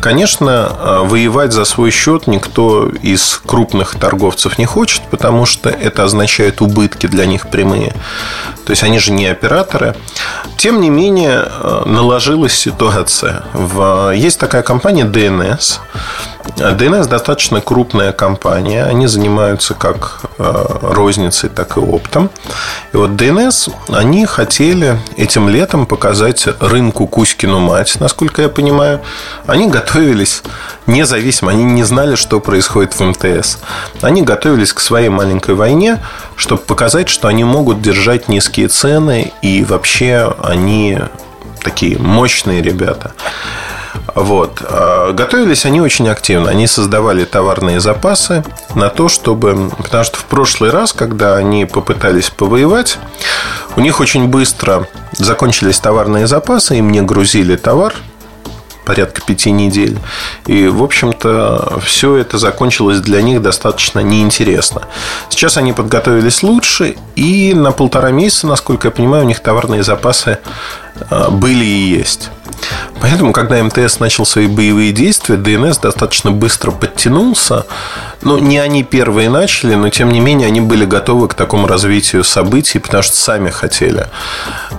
Конечно, 0.00 0.50
а, 0.50 1.04
воевать 1.04 1.52
за 1.52 1.64
свой 1.64 1.90
счет 1.90 2.26
никто 2.26 2.88
из 3.02 3.40
крупных 3.46 3.96
торговцев 3.96 4.58
не 4.58 4.66
хочет, 4.66 5.02
потому 5.10 5.46
что 5.46 5.70
это 5.70 6.04
означает 6.04 6.60
убытки 6.60 7.06
для 7.06 7.26
них 7.26 7.48
прямые. 7.48 7.94
То 8.64 8.70
есть 8.70 8.82
они 8.82 8.98
же 8.98 9.12
не 9.12 9.26
операторы. 9.26 9.94
Тем 10.56 10.80
не 10.80 10.90
менее, 10.90 11.44
а, 11.44 11.84
наложилась 11.86 12.54
ситуация. 12.54 13.44
Есть 14.14 14.38
такая 14.38 14.62
компания 14.62 15.04
DNS. 15.04 15.80
DNS 16.56 17.08
достаточно 17.08 17.60
крупная 17.60 18.12
компания. 18.12 18.84
Они 18.84 19.06
занимаются 19.06 19.74
как 19.74 20.20
а, 20.38 20.78
розницей, 20.82 21.48
так 21.48 21.76
и 21.76 21.80
оптом. 21.80 22.30
И 22.92 22.96
вот 22.96 23.10
DNS, 23.10 23.72
они 23.88 24.26
хотели 24.26 24.98
этим 25.16 25.48
летом 25.48 25.86
показать 25.86 26.46
рынку 26.60 27.06
Кузькину 27.06 27.60
мать, 27.60 27.96
насколько 27.98 28.42
я 28.42 28.48
понимаю. 28.48 29.00
Они 29.46 29.68
готовились 29.68 30.42
независимо, 30.86 31.50
они 31.50 31.64
не 31.64 31.82
знали, 31.82 32.14
что 32.14 32.40
происходит 32.40 32.92
в 32.94 33.00
МТС. 33.00 33.58
Они 34.02 34.22
готовились 34.22 34.72
к 34.72 34.80
своей 34.80 35.08
маленькой 35.08 35.54
войне, 35.54 35.98
чтобы 36.36 36.62
показать, 36.62 37.08
что 37.08 37.28
они 37.28 37.44
могут 37.44 37.80
держать 37.80 38.28
низкие 38.28 38.68
цены 38.68 39.32
и 39.42 39.64
вообще 39.64 40.34
они 40.42 40.98
такие 41.62 41.98
мощные 41.98 42.62
ребята. 42.62 43.12
Вот. 44.14 44.62
А 44.62 45.12
готовились 45.12 45.64
они 45.64 45.80
очень 45.80 46.08
активно. 46.08 46.50
Они 46.50 46.66
создавали 46.66 47.24
товарные 47.24 47.80
запасы 47.80 48.44
на 48.74 48.88
то, 48.88 49.08
чтобы... 49.08 49.70
Потому 49.76 50.04
что 50.04 50.18
в 50.18 50.24
прошлый 50.24 50.70
раз, 50.70 50.92
когда 50.92 51.36
они 51.36 51.64
попытались 51.64 52.30
повоевать, 52.30 52.98
у 53.76 53.80
них 53.80 54.00
очень 54.00 54.28
быстро 54.28 54.88
закончились 55.12 55.78
товарные 55.78 56.26
запасы, 56.26 56.78
им 56.78 56.90
не 56.90 57.02
грузили 57.02 57.56
товар, 57.56 57.94
порядка 58.84 59.20
пяти 59.22 59.50
недель. 59.50 59.98
И, 60.46 60.68
в 60.68 60.82
общем-то, 60.82 61.80
все 61.84 62.16
это 62.16 62.38
закончилось 62.38 63.00
для 63.00 63.22
них 63.22 63.42
достаточно 63.42 64.00
неинтересно. 64.00 64.82
Сейчас 65.28 65.56
они 65.56 65.72
подготовились 65.72 66.42
лучше, 66.42 66.96
и 67.16 67.54
на 67.54 67.72
полтора 67.72 68.10
месяца, 68.10 68.46
насколько 68.46 68.88
я 68.88 68.92
понимаю, 68.92 69.24
у 69.24 69.26
них 69.26 69.40
товарные 69.40 69.82
запасы 69.82 70.38
э, 71.10 71.30
были 71.30 71.64
и 71.64 71.98
есть. 71.98 72.30
Поэтому, 73.00 73.32
когда 73.32 73.62
МТС 73.62 73.98
начал 74.00 74.24
свои 74.24 74.46
боевые 74.46 74.92
действия, 74.92 75.36
ДНС 75.36 75.78
достаточно 75.78 76.30
быстро 76.30 76.70
подтянулся. 76.70 77.66
Ну, 78.22 78.38
не 78.38 78.58
они 78.58 78.82
первые 78.82 79.28
начали, 79.28 79.74
но 79.74 79.90
тем 79.90 80.10
не 80.10 80.20
менее 80.20 80.48
они 80.48 80.60
были 80.60 80.84
готовы 80.84 81.28
к 81.28 81.34
такому 81.34 81.66
развитию 81.66 82.24
событий, 82.24 82.78
потому 82.78 83.02
что 83.02 83.16
сами 83.16 83.50
хотели 83.50 84.06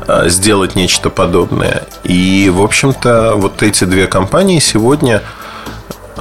э, 0.08 0.30
сделать 0.30 0.76
нечто 0.76 1.10
подобное. 1.10 1.84
И, 2.04 2.52
в 2.54 2.62
общем-то, 2.62 3.34
вот 3.36 3.62
эти 3.62 3.84
две 3.84 4.08
компании 4.08 4.60
сегодня, 4.60 5.22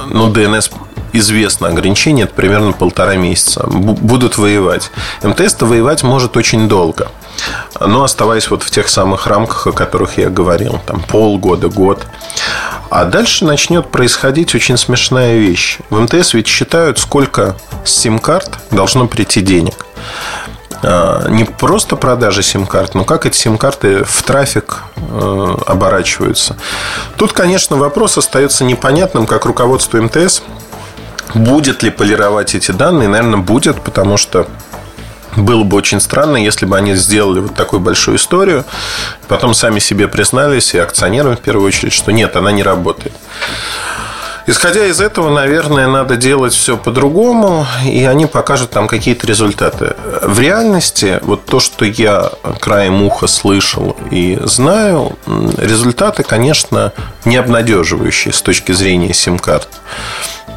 ну, 0.09 0.29
ДНС 0.29 0.69
известно 1.17 1.67
ограничение, 1.67 2.25
это 2.25 2.33
примерно 2.33 2.71
полтора 2.71 3.15
месяца, 3.15 3.65
будут 3.67 4.37
воевать. 4.37 4.91
МТС-то 5.23 5.65
воевать 5.65 6.03
может 6.03 6.37
очень 6.37 6.67
долго– 6.67 7.11
но 7.79 8.03
оставаясь 8.03 8.49
вот 8.49 8.63
в 8.63 8.71
тех 8.71 8.89
самых 8.89 9.27
рамках, 9.27 9.67
о 9.67 9.71
которых 9.71 10.17
я 10.17 10.29
говорил, 10.29 10.79
там 10.85 11.01
полгода, 11.01 11.67
год. 11.67 12.05
А 12.89 13.05
дальше 13.05 13.45
начнет 13.45 13.89
происходить 13.89 14.55
очень 14.55 14.77
смешная 14.77 15.37
вещь. 15.37 15.79
В 15.89 15.99
МТС 15.99 16.33
ведь 16.33 16.47
считают, 16.47 16.99
сколько 16.99 17.55
сим-карт 17.83 18.59
должно 18.71 19.07
прийти 19.07 19.41
денег. 19.41 19.85
А, 20.83 21.27
не 21.27 21.43
просто 21.43 21.95
продажи 21.95 22.43
сим-карт, 22.43 22.95
но 22.95 23.03
как 23.03 23.25
эти 23.25 23.35
сим-карты 23.37 24.03
в 24.03 24.21
трафик 24.23 24.83
э, 24.95 25.55
оборачиваются. 25.65 26.57
Тут, 27.17 27.33
конечно, 27.33 27.75
вопрос 27.75 28.17
остается 28.17 28.63
непонятным, 28.63 29.25
как 29.25 29.45
руководство 29.45 30.01
МТС 30.01 30.41
будет 31.35 31.83
ли 31.83 31.91
полировать 31.91 32.55
эти 32.55 32.71
данные. 32.71 33.07
Наверное, 33.07 33.39
будет, 33.39 33.81
потому 33.81 34.17
что 34.17 34.47
было 35.35 35.63
бы 35.63 35.77
очень 35.77 35.99
странно, 35.99 36.37
если 36.37 36.65
бы 36.65 36.77
они 36.77 36.95
сделали 36.95 37.41
вот 37.41 37.55
такую 37.55 37.81
большую 37.81 38.17
историю, 38.17 38.63
потом 39.27 39.53
сами 39.53 39.79
себе 39.79 40.07
признались, 40.07 40.73
и 40.73 40.79
акционерам 40.79 41.35
в 41.35 41.41
первую 41.41 41.67
очередь, 41.67 41.93
что 41.93 42.11
нет, 42.11 42.35
она 42.35 42.51
не 42.51 42.63
работает. 42.63 43.13
Исходя 44.47 44.85
из 44.85 45.01
этого, 45.01 45.31
наверное, 45.31 45.87
надо 45.87 46.17
делать 46.17 46.53
все 46.53 46.77
по-другому, 46.77 47.65
и 47.83 48.05
они 48.05 48.27
покажут 48.27 48.69
там 48.69 48.87
какие-то 48.87 49.25
результаты. 49.25 49.95
В 50.21 50.39
реальности, 50.39 51.19
вот 51.23 51.45
то, 51.45 51.59
что 51.59 51.83
я 51.83 52.31
краем 52.59 53.01
уха 53.01 53.25
слышал 53.25 53.97
и 54.11 54.37
знаю, 54.43 55.17
результаты, 55.57 56.21
конечно, 56.21 56.93
не 57.25 57.37
обнадеживающие 57.37 58.33
с 58.33 58.41
точки 58.43 58.71
зрения 58.71 59.15
сим-карт. 59.15 59.67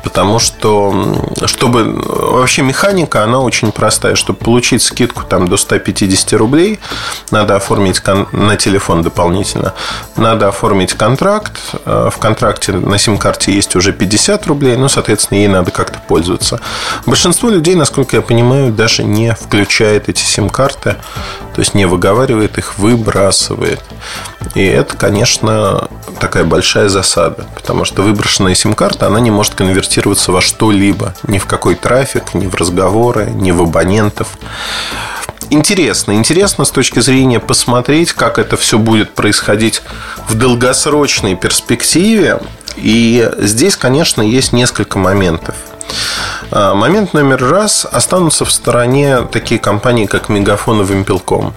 Потому 0.09 0.39
что, 0.39 1.19
чтобы 1.45 2.01
вообще 2.03 2.63
механика, 2.63 3.25
она 3.25 3.41
очень 3.41 3.73
простая. 3.73 4.15
Чтобы 4.15 4.39
получить 4.39 4.83
скидку 4.83 5.23
там, 5.23 5.49
до 5.49 5.59
150 5.59 6.33
рублей, 6.33 6.81
надо 7.31 7.57
оформить 7.57 8.01
кон- 8.01 8.27
на 8.33 8.57
телефон 8.57 9.03
дополнительно. 9.03 9.75
Надо 10.17 10.49
оформить 10.49 10.95
контракт. 10.95 11.53
Э, 11.85 12.09
в 12.11 12.17
контракте 12.17 12.73
на 12.73 12.97
сим-карте 12.97 13.53
есть 13.53 13.77
уже 13.77 13.93
50 13.93 14.47
рублей. 14.47 14.77
Ну, 14.79 14.89
соответственно, 14.89 15.41
ей 15.41 15.49
надо 15.49 15.73
как-то 15.73 15.99
пользоваться. 16.09 16.59
Большинство 17.05 17.51
людей, 17.51 17.75
насколько 17.75 18.17
я 18.17 18.23
понимаю, 18.23 18.73
даже 18.73 19.05
не 19.05 19.35
включает 19.35 20.09
эти 20.09 20.23
сим-карты. 20.23 20.97
То 21.55 21.61
есть 21.61 21.75
не 21.75 21.85
выговаривает 21.87 22.57
их, 22.57 22.79
выбрасывает. 22.79 23.81
И 24.55 24.65
это, 24.65 24.97
конечно, 24.97 25.89
такая 26.19 26.45
большая 26.45 26.89
засада. 26.89 27.45
Потому 27.55 27.85
что 27.85 28.03
выброшенная 28.03 28.55
сим-карта, 28.55 29.07
она 29.09 29.21
не 29.21 29.31
может 29.31 29.55
конвертировать 29.55 29.98
конвертироваться 29.99 30.33
во 30.33 30.41
что-либо. 30.41 31.15
Ни 31.27 31.39
в 31.39 31.47
какой 31.47 31.75
трафик, 31.75 32.35
ни 32.35 32.47
в 32.47 32.55
разговоры, 32.55 33.31
ни 33.31 33.51
в 33.51 33.63
абонентов. 33.63 34.29
Интересно. 35.51 36.13
Интересно 36.13 36.65
с 36.65 36.71
точки 36.71 37.01
зрения 37.01 37.41
посмотреть, 37.41 38.13
как 38.13 38.39
это 38.39 38.57
все 38.57 38.79
будет 38.79 39.15
происходить 39.15 39.83
в 40.29 40.35
долгосрочной 40.35 41.37
перспективе. 41.37 42.41
И 42.77 43.29
здесь, 43.39 43.77
конечно, 43.77 44.23
есть 44.23 44.53
несколько 44.53 44.99
моментов. 44.99 45.55
А, 46.51 46.75
момент 46.75 47.15
номер 47.15 47.45
раз. 47.51 47.87
Останутся 47.91 48.45
в 48.45 48.53
стороне 48.53 49.19
такие 49.31 49.61
компании, 49.61 50.07
как 50.07 50.29
Мегафон 50.29 50.83
и 50.83 50.85
Вимпелком. 50.85 51.55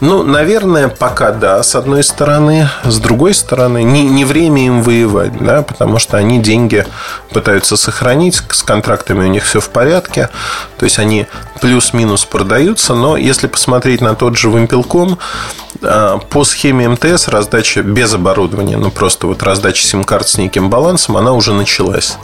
Ну, 0.00 0.22
наверное, 0.22 0.88
пока 0.88 1.32
да, 1.32 1.62
с 1.62 1.74
одной 1.74 2.02
стороны. 2.02 2.68
С 2.84 2.98
другой 2.98 3.34
стороны, 3.34 3.82
не, 3.82 4.02
не 4.02 4.24
время 4.24 4.66
им 4.66 4.82
воевать, 4.82 5.36
да, 5.38 5.62
потому 5.62 5.98
что 5.98 6.16
они 6.16 6.38
деньги 6.38 6.86
пытаются 7.32 7.76
сохранить, 7.76 8.42
с 8.50 8.62
контрактами 8.62 9.24
у 9.24 9.28
них 9.28 9.44
все 9.44 9.60
в 9.60 9.68
порядке. 9.68 10.30
То 10.78 10.84
есть 10.84 10.98
они 10.98 11.26
плюс-минус 11.60 12.24
продаются, 12.24 12.94
но 12.94 13.16
если 13.16 13.46
посмотреть 13.46 14.00
на 14.00 14.14
тот 14.14 14.36
же 14.36 14.48
Вимпелком, 14.48 15.18
по 15.80 16.44
схеме 16.44 16.88
МТС 16.88 17.28
раздача 17.28 17.82
без 17.82 18.12
оборудования, 18.14 18.76
ну 18.76 18.90
просто 18.90 19.26
вот 19.26 19.42
раздача 19.42 19.82
сим-карт 19.82 20.28
с 20.28 20.38
неким 20.38 20.68
балансом, 20.70 21.16
она 21.16 21.32
уже 21.32 21.54
началась. 21.54 22.18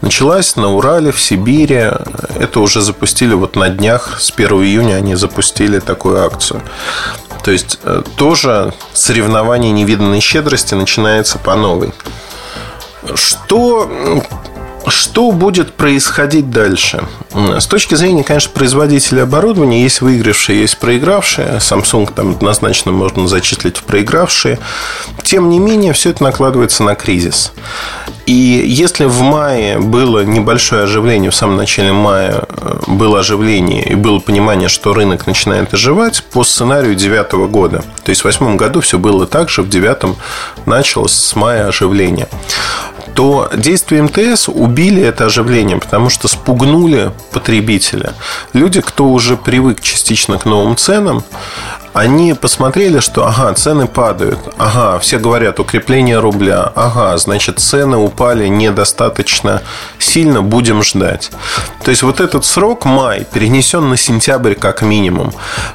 Началась 0.00 0.56
на 0.56 0.72
Урале, 0.72 1.12
в 1.12 1.20
Сибири. 1.20 1.90
Это 2.36 2.60
уже 2.60 2.80
запустили 2.80 3.34
вот 3.34 3.56
на 3.56 3.68
днях, 3.68 4.20
с 4.20 4.30
1 4.30 4.48
июня 4.62 4.94
они 4.94 5.14
запустили 5.14 5.80
такую 5.80 6.24
акцию. 6.24 6.62
То 7.42 7.50
есть 7.50 7.80
э, 7.82 8.02
тоже 8.16 8.72
соревнование 8.92 9.72
невиданной 9.72 10.20
щедрости 10.20 10.74
начинается 10.74 11.38
по 11.38 11.56
новой. 11.56 11.92
Что 13.14 13.90
что 14.88 15.32
будет 15.32 15.74
происходить 15.74 16.50
дальше? 16.50 17.04
С 17.32 17.66
точки 17.66 17.94
зрения, 17.94 18.24
конечно, 18.24 18.50
производителя 18.52 19.22
оборудования 19.22 19.82
есть 19.82 20.00
выигравшие, 20.00 20.60
есть 20.60 20.78
проигравшие. 20.78 21.58
Samsung 21.58 22.12
там 22.14 22.30
однозначно 22.32 22.92
можно 22.92 23.28
зачислить 23.28 23.78
в 23.78 23.82
проигравшие. 23.84 24.58
Тем 25.22 25.48
не 25.48 25.58
менее, 25.58 25.92
все 25.92 26.10
это 26.10 26.22
накладывается 26.22 26.82
на 26.82 26.94
кризис. 26.94 27.52
И 28.26 28.32
если 28.32 29.04
в 29.04 29.20
мае 29.20 29.78
было 29.78 30.24
небольшое 30.24 30.84
оживление, 30.84 31.30
в 31.30 31.34
самом 31.34 31.56
начале 31.56 31.92
мая 31.92 32.44
э, 32.48 32.78
было 32.86 33.20
оживление 33.20 33.84
и 33.84 33.94
было 33.94 34.20
понимание, 34.20 34.68
что 34.68 34.94
рынок 34.94 35.26
начинает 35.26 35.74
оживать 35.74 36.22
по 36.32 36.44
сценарию 36.44 36.94
девятого 36.94 37.48
года. 37.48 37.82
То 38.04 38.10
есть 38.10 38.22
в 38.22 38.24
восьмом 38.24 38.56
году 38.56 38.80
все 38.80 38.98
было 38.98 39.26
так 39.26 39.48
же, 39.48 39.62
в 39.62 39.68
девятом 39.68 40.16
началось 40.66 41.12
с 41.12 41.34
мая 41.34 41.66
оживление 41.66 42.28
то 43.14 43.50
действия 43.54 44.02
МТС 44.02 44.48
убили 44.48 45.02
это 45.02 45.26
оживление, 45.26 45.76
потому 45.76 46.08
что 46.08 46.28
спугнули 46.28 47.12
потребителя. 47.32 48.14
Люди, 48.52 48.80
кто 48.80 49.08
уже 49.08 49.36
привык 49.36 49.80
частично 49.80 50.38
к 50.38 50.44
новым 50.44 50.76
ценам, 50.76 51.22
они 51.92 52.34
посмотрели, 52.34 53.00
что, 53.00 53.26
ага, 53.26 53.52
цены 53.54 53.86
падают, 53.86 54.38
ага, 54.56 54.98
все 54.98 55.18
говорят 55.18 55.60
укрепление 55.60 56.18
рубля, 56.18 56.72
ага, 56.74 57.16
значит, 57.18 57.58
цены 57.58 57.96
упали 57.98 58.48
недостаточно 58.48 59.62
сильно, 59.98 60.42
будем 60.42 60.82
ждать. 60.82 61.30
То 61.84 61.90
есть, 61.90 62.02
вот 62.02 62.20
этот 62.20 62.44
срок, 62.44 62.84
май, 62.84 63.26
перенесен 63.30 63.88
на 63.90 63.96
сентябрь 63.96 64.54
как 64.54 64.82
минимум. 64.82 65.32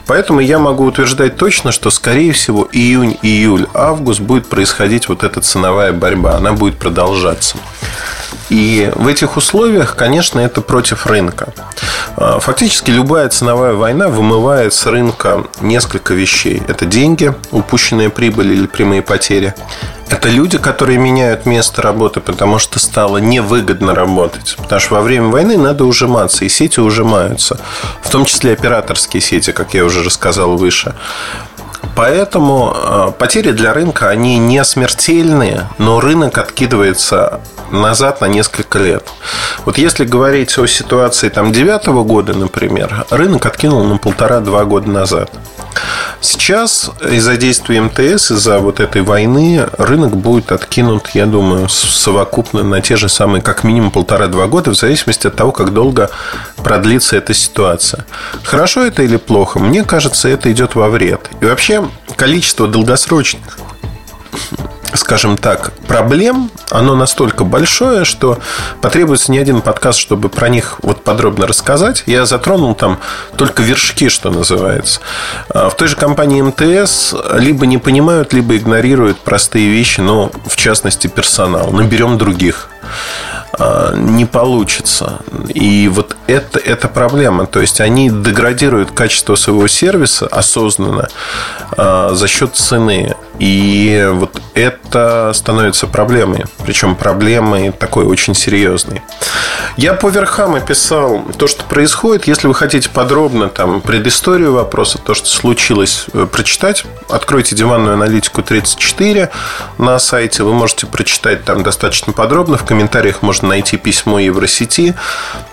Поэтому 0.08 0.40
я 0.40 0.58
могу 0.60 0.86
утверждать 0.86 1.38
точно, 1.38 1.72
что, 1.72 1.92
скорее 1.92 2.32
всего, 2.32 2.68
июнь, 2.72 3.18
июль, 3.22 3.68
август 3.74 4.20
будет 4.20 4.48
происходить 4.48 5.08
вот 5.10 5.24
эта 5.24 5.42
ценовая 5.42 5.94
борьба, 5.94 6.36
она 6.36 6.54
будет 6.54 6.78
продолжаться. 6.78 7.58
И 8.50 8.92
в 8.96 9.08
этих 9.08 9.38
условиях, 9.38 9.96
конечно, 9.96 10.40
это 10.40 10.62
против 10.62 11.06
рынка. 11.06 11.54
А, 12.16 12.40
фактически 12.40 12.92
любая 12.92 13.30
ценовая 13.30 13.74
война 13.74 14.08
вымывает 14.08 14.74
с 14.74 14.86
рынка 14.86 15.44
несколько 15.62 16.14
вещей. 16.14 16.64
Это 16.68 16.86
деньги, 16.86 17.34
упущенные 17.52 18.10
прибыли 18.10 18.54
или 18.54 18.68
прямые 18.68 19.02
потери. 19.02 19.54
Это 20.10 20.30
люди, 20.30 20.58
которые 20.58 20.98
меняют 20.98 21.46
место 21.46 21.82
работы, 21.82 22.22
потому 22.22 22.60
что 22.60 22.80
стало 22.80 23.18
невыгодно 23.18 23.94
работать. 23.94 24.56
Потому 24.58 24.80
что 24.80 24.96
во 24.96 25.02
время 25.02 25.28
войны 25.28 25.58
надо 25.58 25.84
ужиматься, 25.84 26.46
и 26.46 26.50
сети 26.50 26.80
ужимаются. 26.80 27.60
В 28.02 28.10
том 28.10 28.24
числе 28.24 28.54
операторские 28.54 29.22
сети, 29.22 29.52
как 29.52 29.74
я 29.74 29.84
уже 29.84 30.04
рассказал 30.04 30.56
выше. 30.56 30.96
Поэтому 31.98 32.74
а, 32.76 33.12
потери 33.12 33.52
для 33.52 33.74
рынка, 33.74 34.10
они 34.10 34.38
не 34.38 34.64
смертельные, 34.64 35.68
но 35.80 36.00
рынок 36.00 36.38
откидывается 36.38 37.42
назад 37.72 38.22
на 38.22 38.26
несколько 38.26 38.78
лет. 38.78 39.08
Вот 39.66 39.80
если 39.80 40.06
говорить 40.06 40.56
о 40.60 40.68
ситуации 40.68 41.30
там 41.30 41.52
девятого 41.52 42.04
года, 42.04 42.36
например, 42.36 43.06
рынок 43.10 43.48
откинул 43.48 43.84
на 43.84 43.98
полтора-два 43.98 44.64
года 44.66 44.92
назад. 44.92 45.32
Сейчас 46.22 46.90
из-за 47.02 47.38
действия 47.38 47.82
МТС, 47.82 48.32
из-за 48.32 48.60
вот 48.60 48.80
этой 48.80 49.04
войны, 49.04 49.68
рынок 49.78 50.18
будет 50.18 50.52
откинут, 50.52 51.10
я 51.14 51.26
думаю, 51.26 51.70
совокупно 51.70 52.64
на 52.64 52.82
те 52.82 52.96
же 52.96 53.10
самые, 53.10 53.42
как 53.42 53.64
минимум 53.64 53.92
полтора-два 53.92 54.48
года, 54.48 54.72
в 54.72 54.76
зависимости 54.76 55.28
от 55.28 55.36
того, 55.36 55.52
как 55.52 55.74
долго 55.74 56.10
продлится 56.58 57.18
эта 57.18 57.34
ситуация. 57.34 58.06
Хорошо 58.44 58.86
это 58.86 59.04
или 59.04 59.18
плохо? 59.18 59.60
Мне 59.60 59.84
кажется, 59.84 60.28
это 60.28 60.52
идет 60.52 60.76
во 60.76 60.90
вред. 60.90 61.30
И 61.40 61.46
вообще 61.46 61.87
количество 62.16 62.68
долгосрочных 62.68 63.58
скажем 64.94 65.38
так, 65.38 65.74
проблем, 65.88 66.50
оно 66.70 66.96
настолько 66.96 67.44
большое, 67.44 68.06
что 68.06 68.40
потребуется 68.82 69.32
не 69.32 69.40
один 69.40 69.62
подкаст, 69.62 70.00
чтобы 70.00 70.30
про 70.30 70.50
них 70.50 70.80
вот 70.82 71.04
подробно 71.04 71.48
рассказать. 71.48 72.04
Я 72.06 72.26
затронул 72.26 72.76
там 72.76 73.00
только 73.36 73.64
вершки, 73.64 74.10
что 74.10 74.32
называется. 74.32 75.00
А, 75.50 75.70
в 75.70 75.76
той 75.76 75.88
же 75.88 75.96
компании 75.96 76.42
МТС 76.42 77.14
либо 77.34 77.66
не 77.66 77.78
понимают, 77.78 78.34
либо 78.34 78.58
игнорируют 78.58 79.18
простые 79.20 79.70
вещи, 79.70 80.02
но 80.02 80.32
в 80.46 80.56
частности 80.56 81.08
персонал. 81.08 81.72
Наберем 81.72 82.18
других. 82.18 82.70
А, 83.60 83.96
не 83.96 84.26
получится. 84.26 85.20
И 85.54 85.88
вот 85.88 86.16
это, 86.28 86.60
это 86.60 86.88
проблема. 86.88 87.46
То 87.48 87.60
есть 87.60 87.82
они 87.82 88.10
деградируют 88.10 88.92
качество 88.92 89.36
своего 89.36 89.68
сервиса 89.68 90.28
осознанно 90.28 91.10
а, 91.76 92.14
за 92.14 92.28
счет 92.28 92.56
цены. 92.56 93.16
И 93.40 94.10
вот 94.14 94.42
это 94.54 95.32
становится 95.34 95.88
проблемой. 95.88 96.46
Причем 96.66 96.96
проблемой 96.96 97.72
такой 97.72 98.06
очень 98.06 98.34
серьезной. 98.34 99.02
Я 99.78 99.94
по 99.94 100.10
верхам 100.10 100.56
описал 100.56 101.24
то, 101.38 101.46
что 101.46 101.64
происходит. 101.64 102.28
Если 102.28 102.48
вы 102.48 102.56
хотите 102.56 102.90
подробно 102.90 103.50
там 103.50 103.82
предысторию 103.82 104.54
вопроса, 104.54 104.98
то, 104.98 105.14
что 105.14 105.28
случилось, 105.28 106.06
э, 106.14 106.26
прочитать, 106.32 106.84
откройте 107.10 107.56
диванную 107.56 107.94
аналитику 107.94 108.42
34 108.42 109.30
на 109.78 110.00
сайте. 110.00 110.42
Вы 110.42 110.54
можете 110.54 110.88
прочитать 110.88 111.46
там 111.46 111.62
достаточно 111.62 112.12
подробно. 112.12 112.58
В 112.58 112.66
комментариях 112.66 113.22
можно 113.22 113.50
найти 113.50 113.78
письмо 113.78 114.20
Евросети 114.20 114.96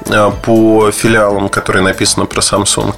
э, 0.06 0.32
по 0.42 0.90
филиалам, 0.90 1.50
которые 1.50 1.82
написано 1.82 2.24
про 2.24 2.40
Samsung. 2.40 2.94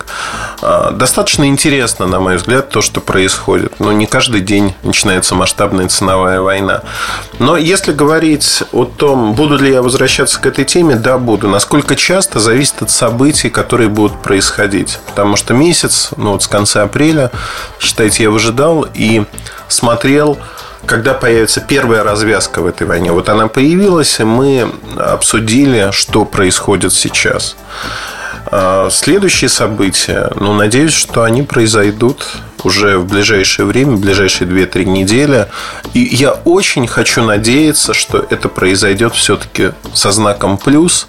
Э, 0.62 0.90
достаточно 0.92 1.46
интересно, 1.46 2.06
на 2.06 2.20
мой 2.20 2.36
взгляд, 2.36 2.70
то, 2.70 2.80
что 2.80 3.00
происходит. 3.00 3.78
Но 3.80 3.92
не 3.92 4.06
каждый 4.06 4.40
день 4.40 4.74
начинается 4.82 5.34
масштабная 5.34 5.88
ценовая 5.88 6.40
война. 6.40 6.82
Но 7.38 7.56
если 7.56 7.92
говорить 7.92 8.62
о 8.72 8.84
том, 8.84 9.34
буду 9.34 9.58
ли 9.58 9.70
я 9.70 9.82
возвращаться 9.82 10.40
к 10.40 10.46
этой 10.46 10.64
теме, 10.64 10.96
да, 10.96 11.18
буду. 11.18 11.48
Насколько 11.48 11.96
часто, 11.96 12.40
зависит 12.40 12.82
от 12.82 12.90
событий, 12.90 13.50
которые 13.50 13.88
будут 13.88 14.22
происходить. 14.22 14.98
Потому 15.06 15.36
что 15.36 15.54
месяц, 15.54 16.10
ну 16.16 16.32
вот 16.32 16.42
с 16.42 16.48
конца 16.48 16.82
апреля, 16.82 17.30
считайте, 17.78 18.24
я 18.24 18.30
выжидал 18.30 18.86
и 18.94 19.24
смотрел 19.68 20.38
когда 20.84 21.14
появится 21.14 21.60
первая 21.60 22.04
развязка 22.04 22.62
в 22.62 22.66
этой 22.66 22.86
войне. 22.86 23.10
Вот 23.10 23.28
она 23.28 23.48
появилась, 23.48 24.20
и 24.20 24.24
мы 24.24 24.70
обсудили, 24.96 25.90
что 25.90 26.24
происходит 26.24 26.92
сейчас. 26.92 27.56
А, 28.46 28.88
следующие 28.90 29.48
события, 29.48 30.30
ну, 30.36 30.54
надеюсь, 30.54 30.92
что 30.92 31.22
они 31.22 31.42
произойдут 31.42 32.26
уже 32.62 32.98
в 32.98 33.06
ближайшее 33.06 33.66
время, 33.66 33.92
в 33.92 34.00
ближайшие 34.00 34.48
2-3 34.48 34.84
недели. 34.84 35.46
И 35.94 36.00
я 36.00 36.32
очень 36.32 36.86
хочу 36.86 37.22
надеяться, 37.22 37.94
что 37.94 38.24
это 38.28 38.48
произойдет 38.48 39.14
все-таки 39.14 39.72
со 39.92 40.10
знаком 40.10 40.58
плюс, 40.58 41.06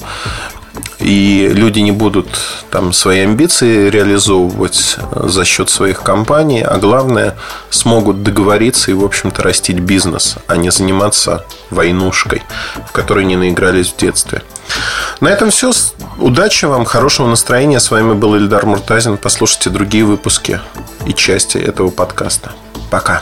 и 1.00 1.50
люди 1.54 1.80
не 1.80 1.92
будут 1.92 2.28
там 2.72 2.94
свои 2.94 3.20
амбиции 3.20 3.90
реализовывать 3.90 4.98
за 5.12 5.46
счет 5.46 5.70
своих 5.70 6.02
компаний, 6.02 6.62
а 6.62 6.78
главное, 6.78 7.36
смогут 7.70 8.24
договориться 8.24 8.92
и, 8.92 8.94
в 8.94 9.04
общем-то, 9.04 9.42
растить 9.44 9.80
бизнес, 9.80 10.38
а 10.48 10.58
не 10.58 10.72
заниматься 10.72 11.46
войнушкой, 11.70 12.44
в 12.88 12.92
которой 12.92 13.26
не 13.26 13.36
наигрались 13.36 13.90
в 13.90 13.98
детстве. 13.98 14.42
На 15.22 15.30
этом 15.30 15.52
все. 15.52 15.72
Удачи 16.18 16.66
вам, 16.66 16.86
хорошего 16.86 17.28
настроения. 17.28 17.80
С 17.80 17.92
вами 17.92 18.14
был 18.14 18.36
Ильдар 18.36 18.66
Муртазин. 18.66 19.18
Послушайте 19.18 19.70
другие 19.70 20.04
выпуски 20.04 20.60
и 21.06 21.14
части 21.14 21.58
этого 21.58 21.90
подкаста. 21.90 22.52
Пока. 22.90 23.22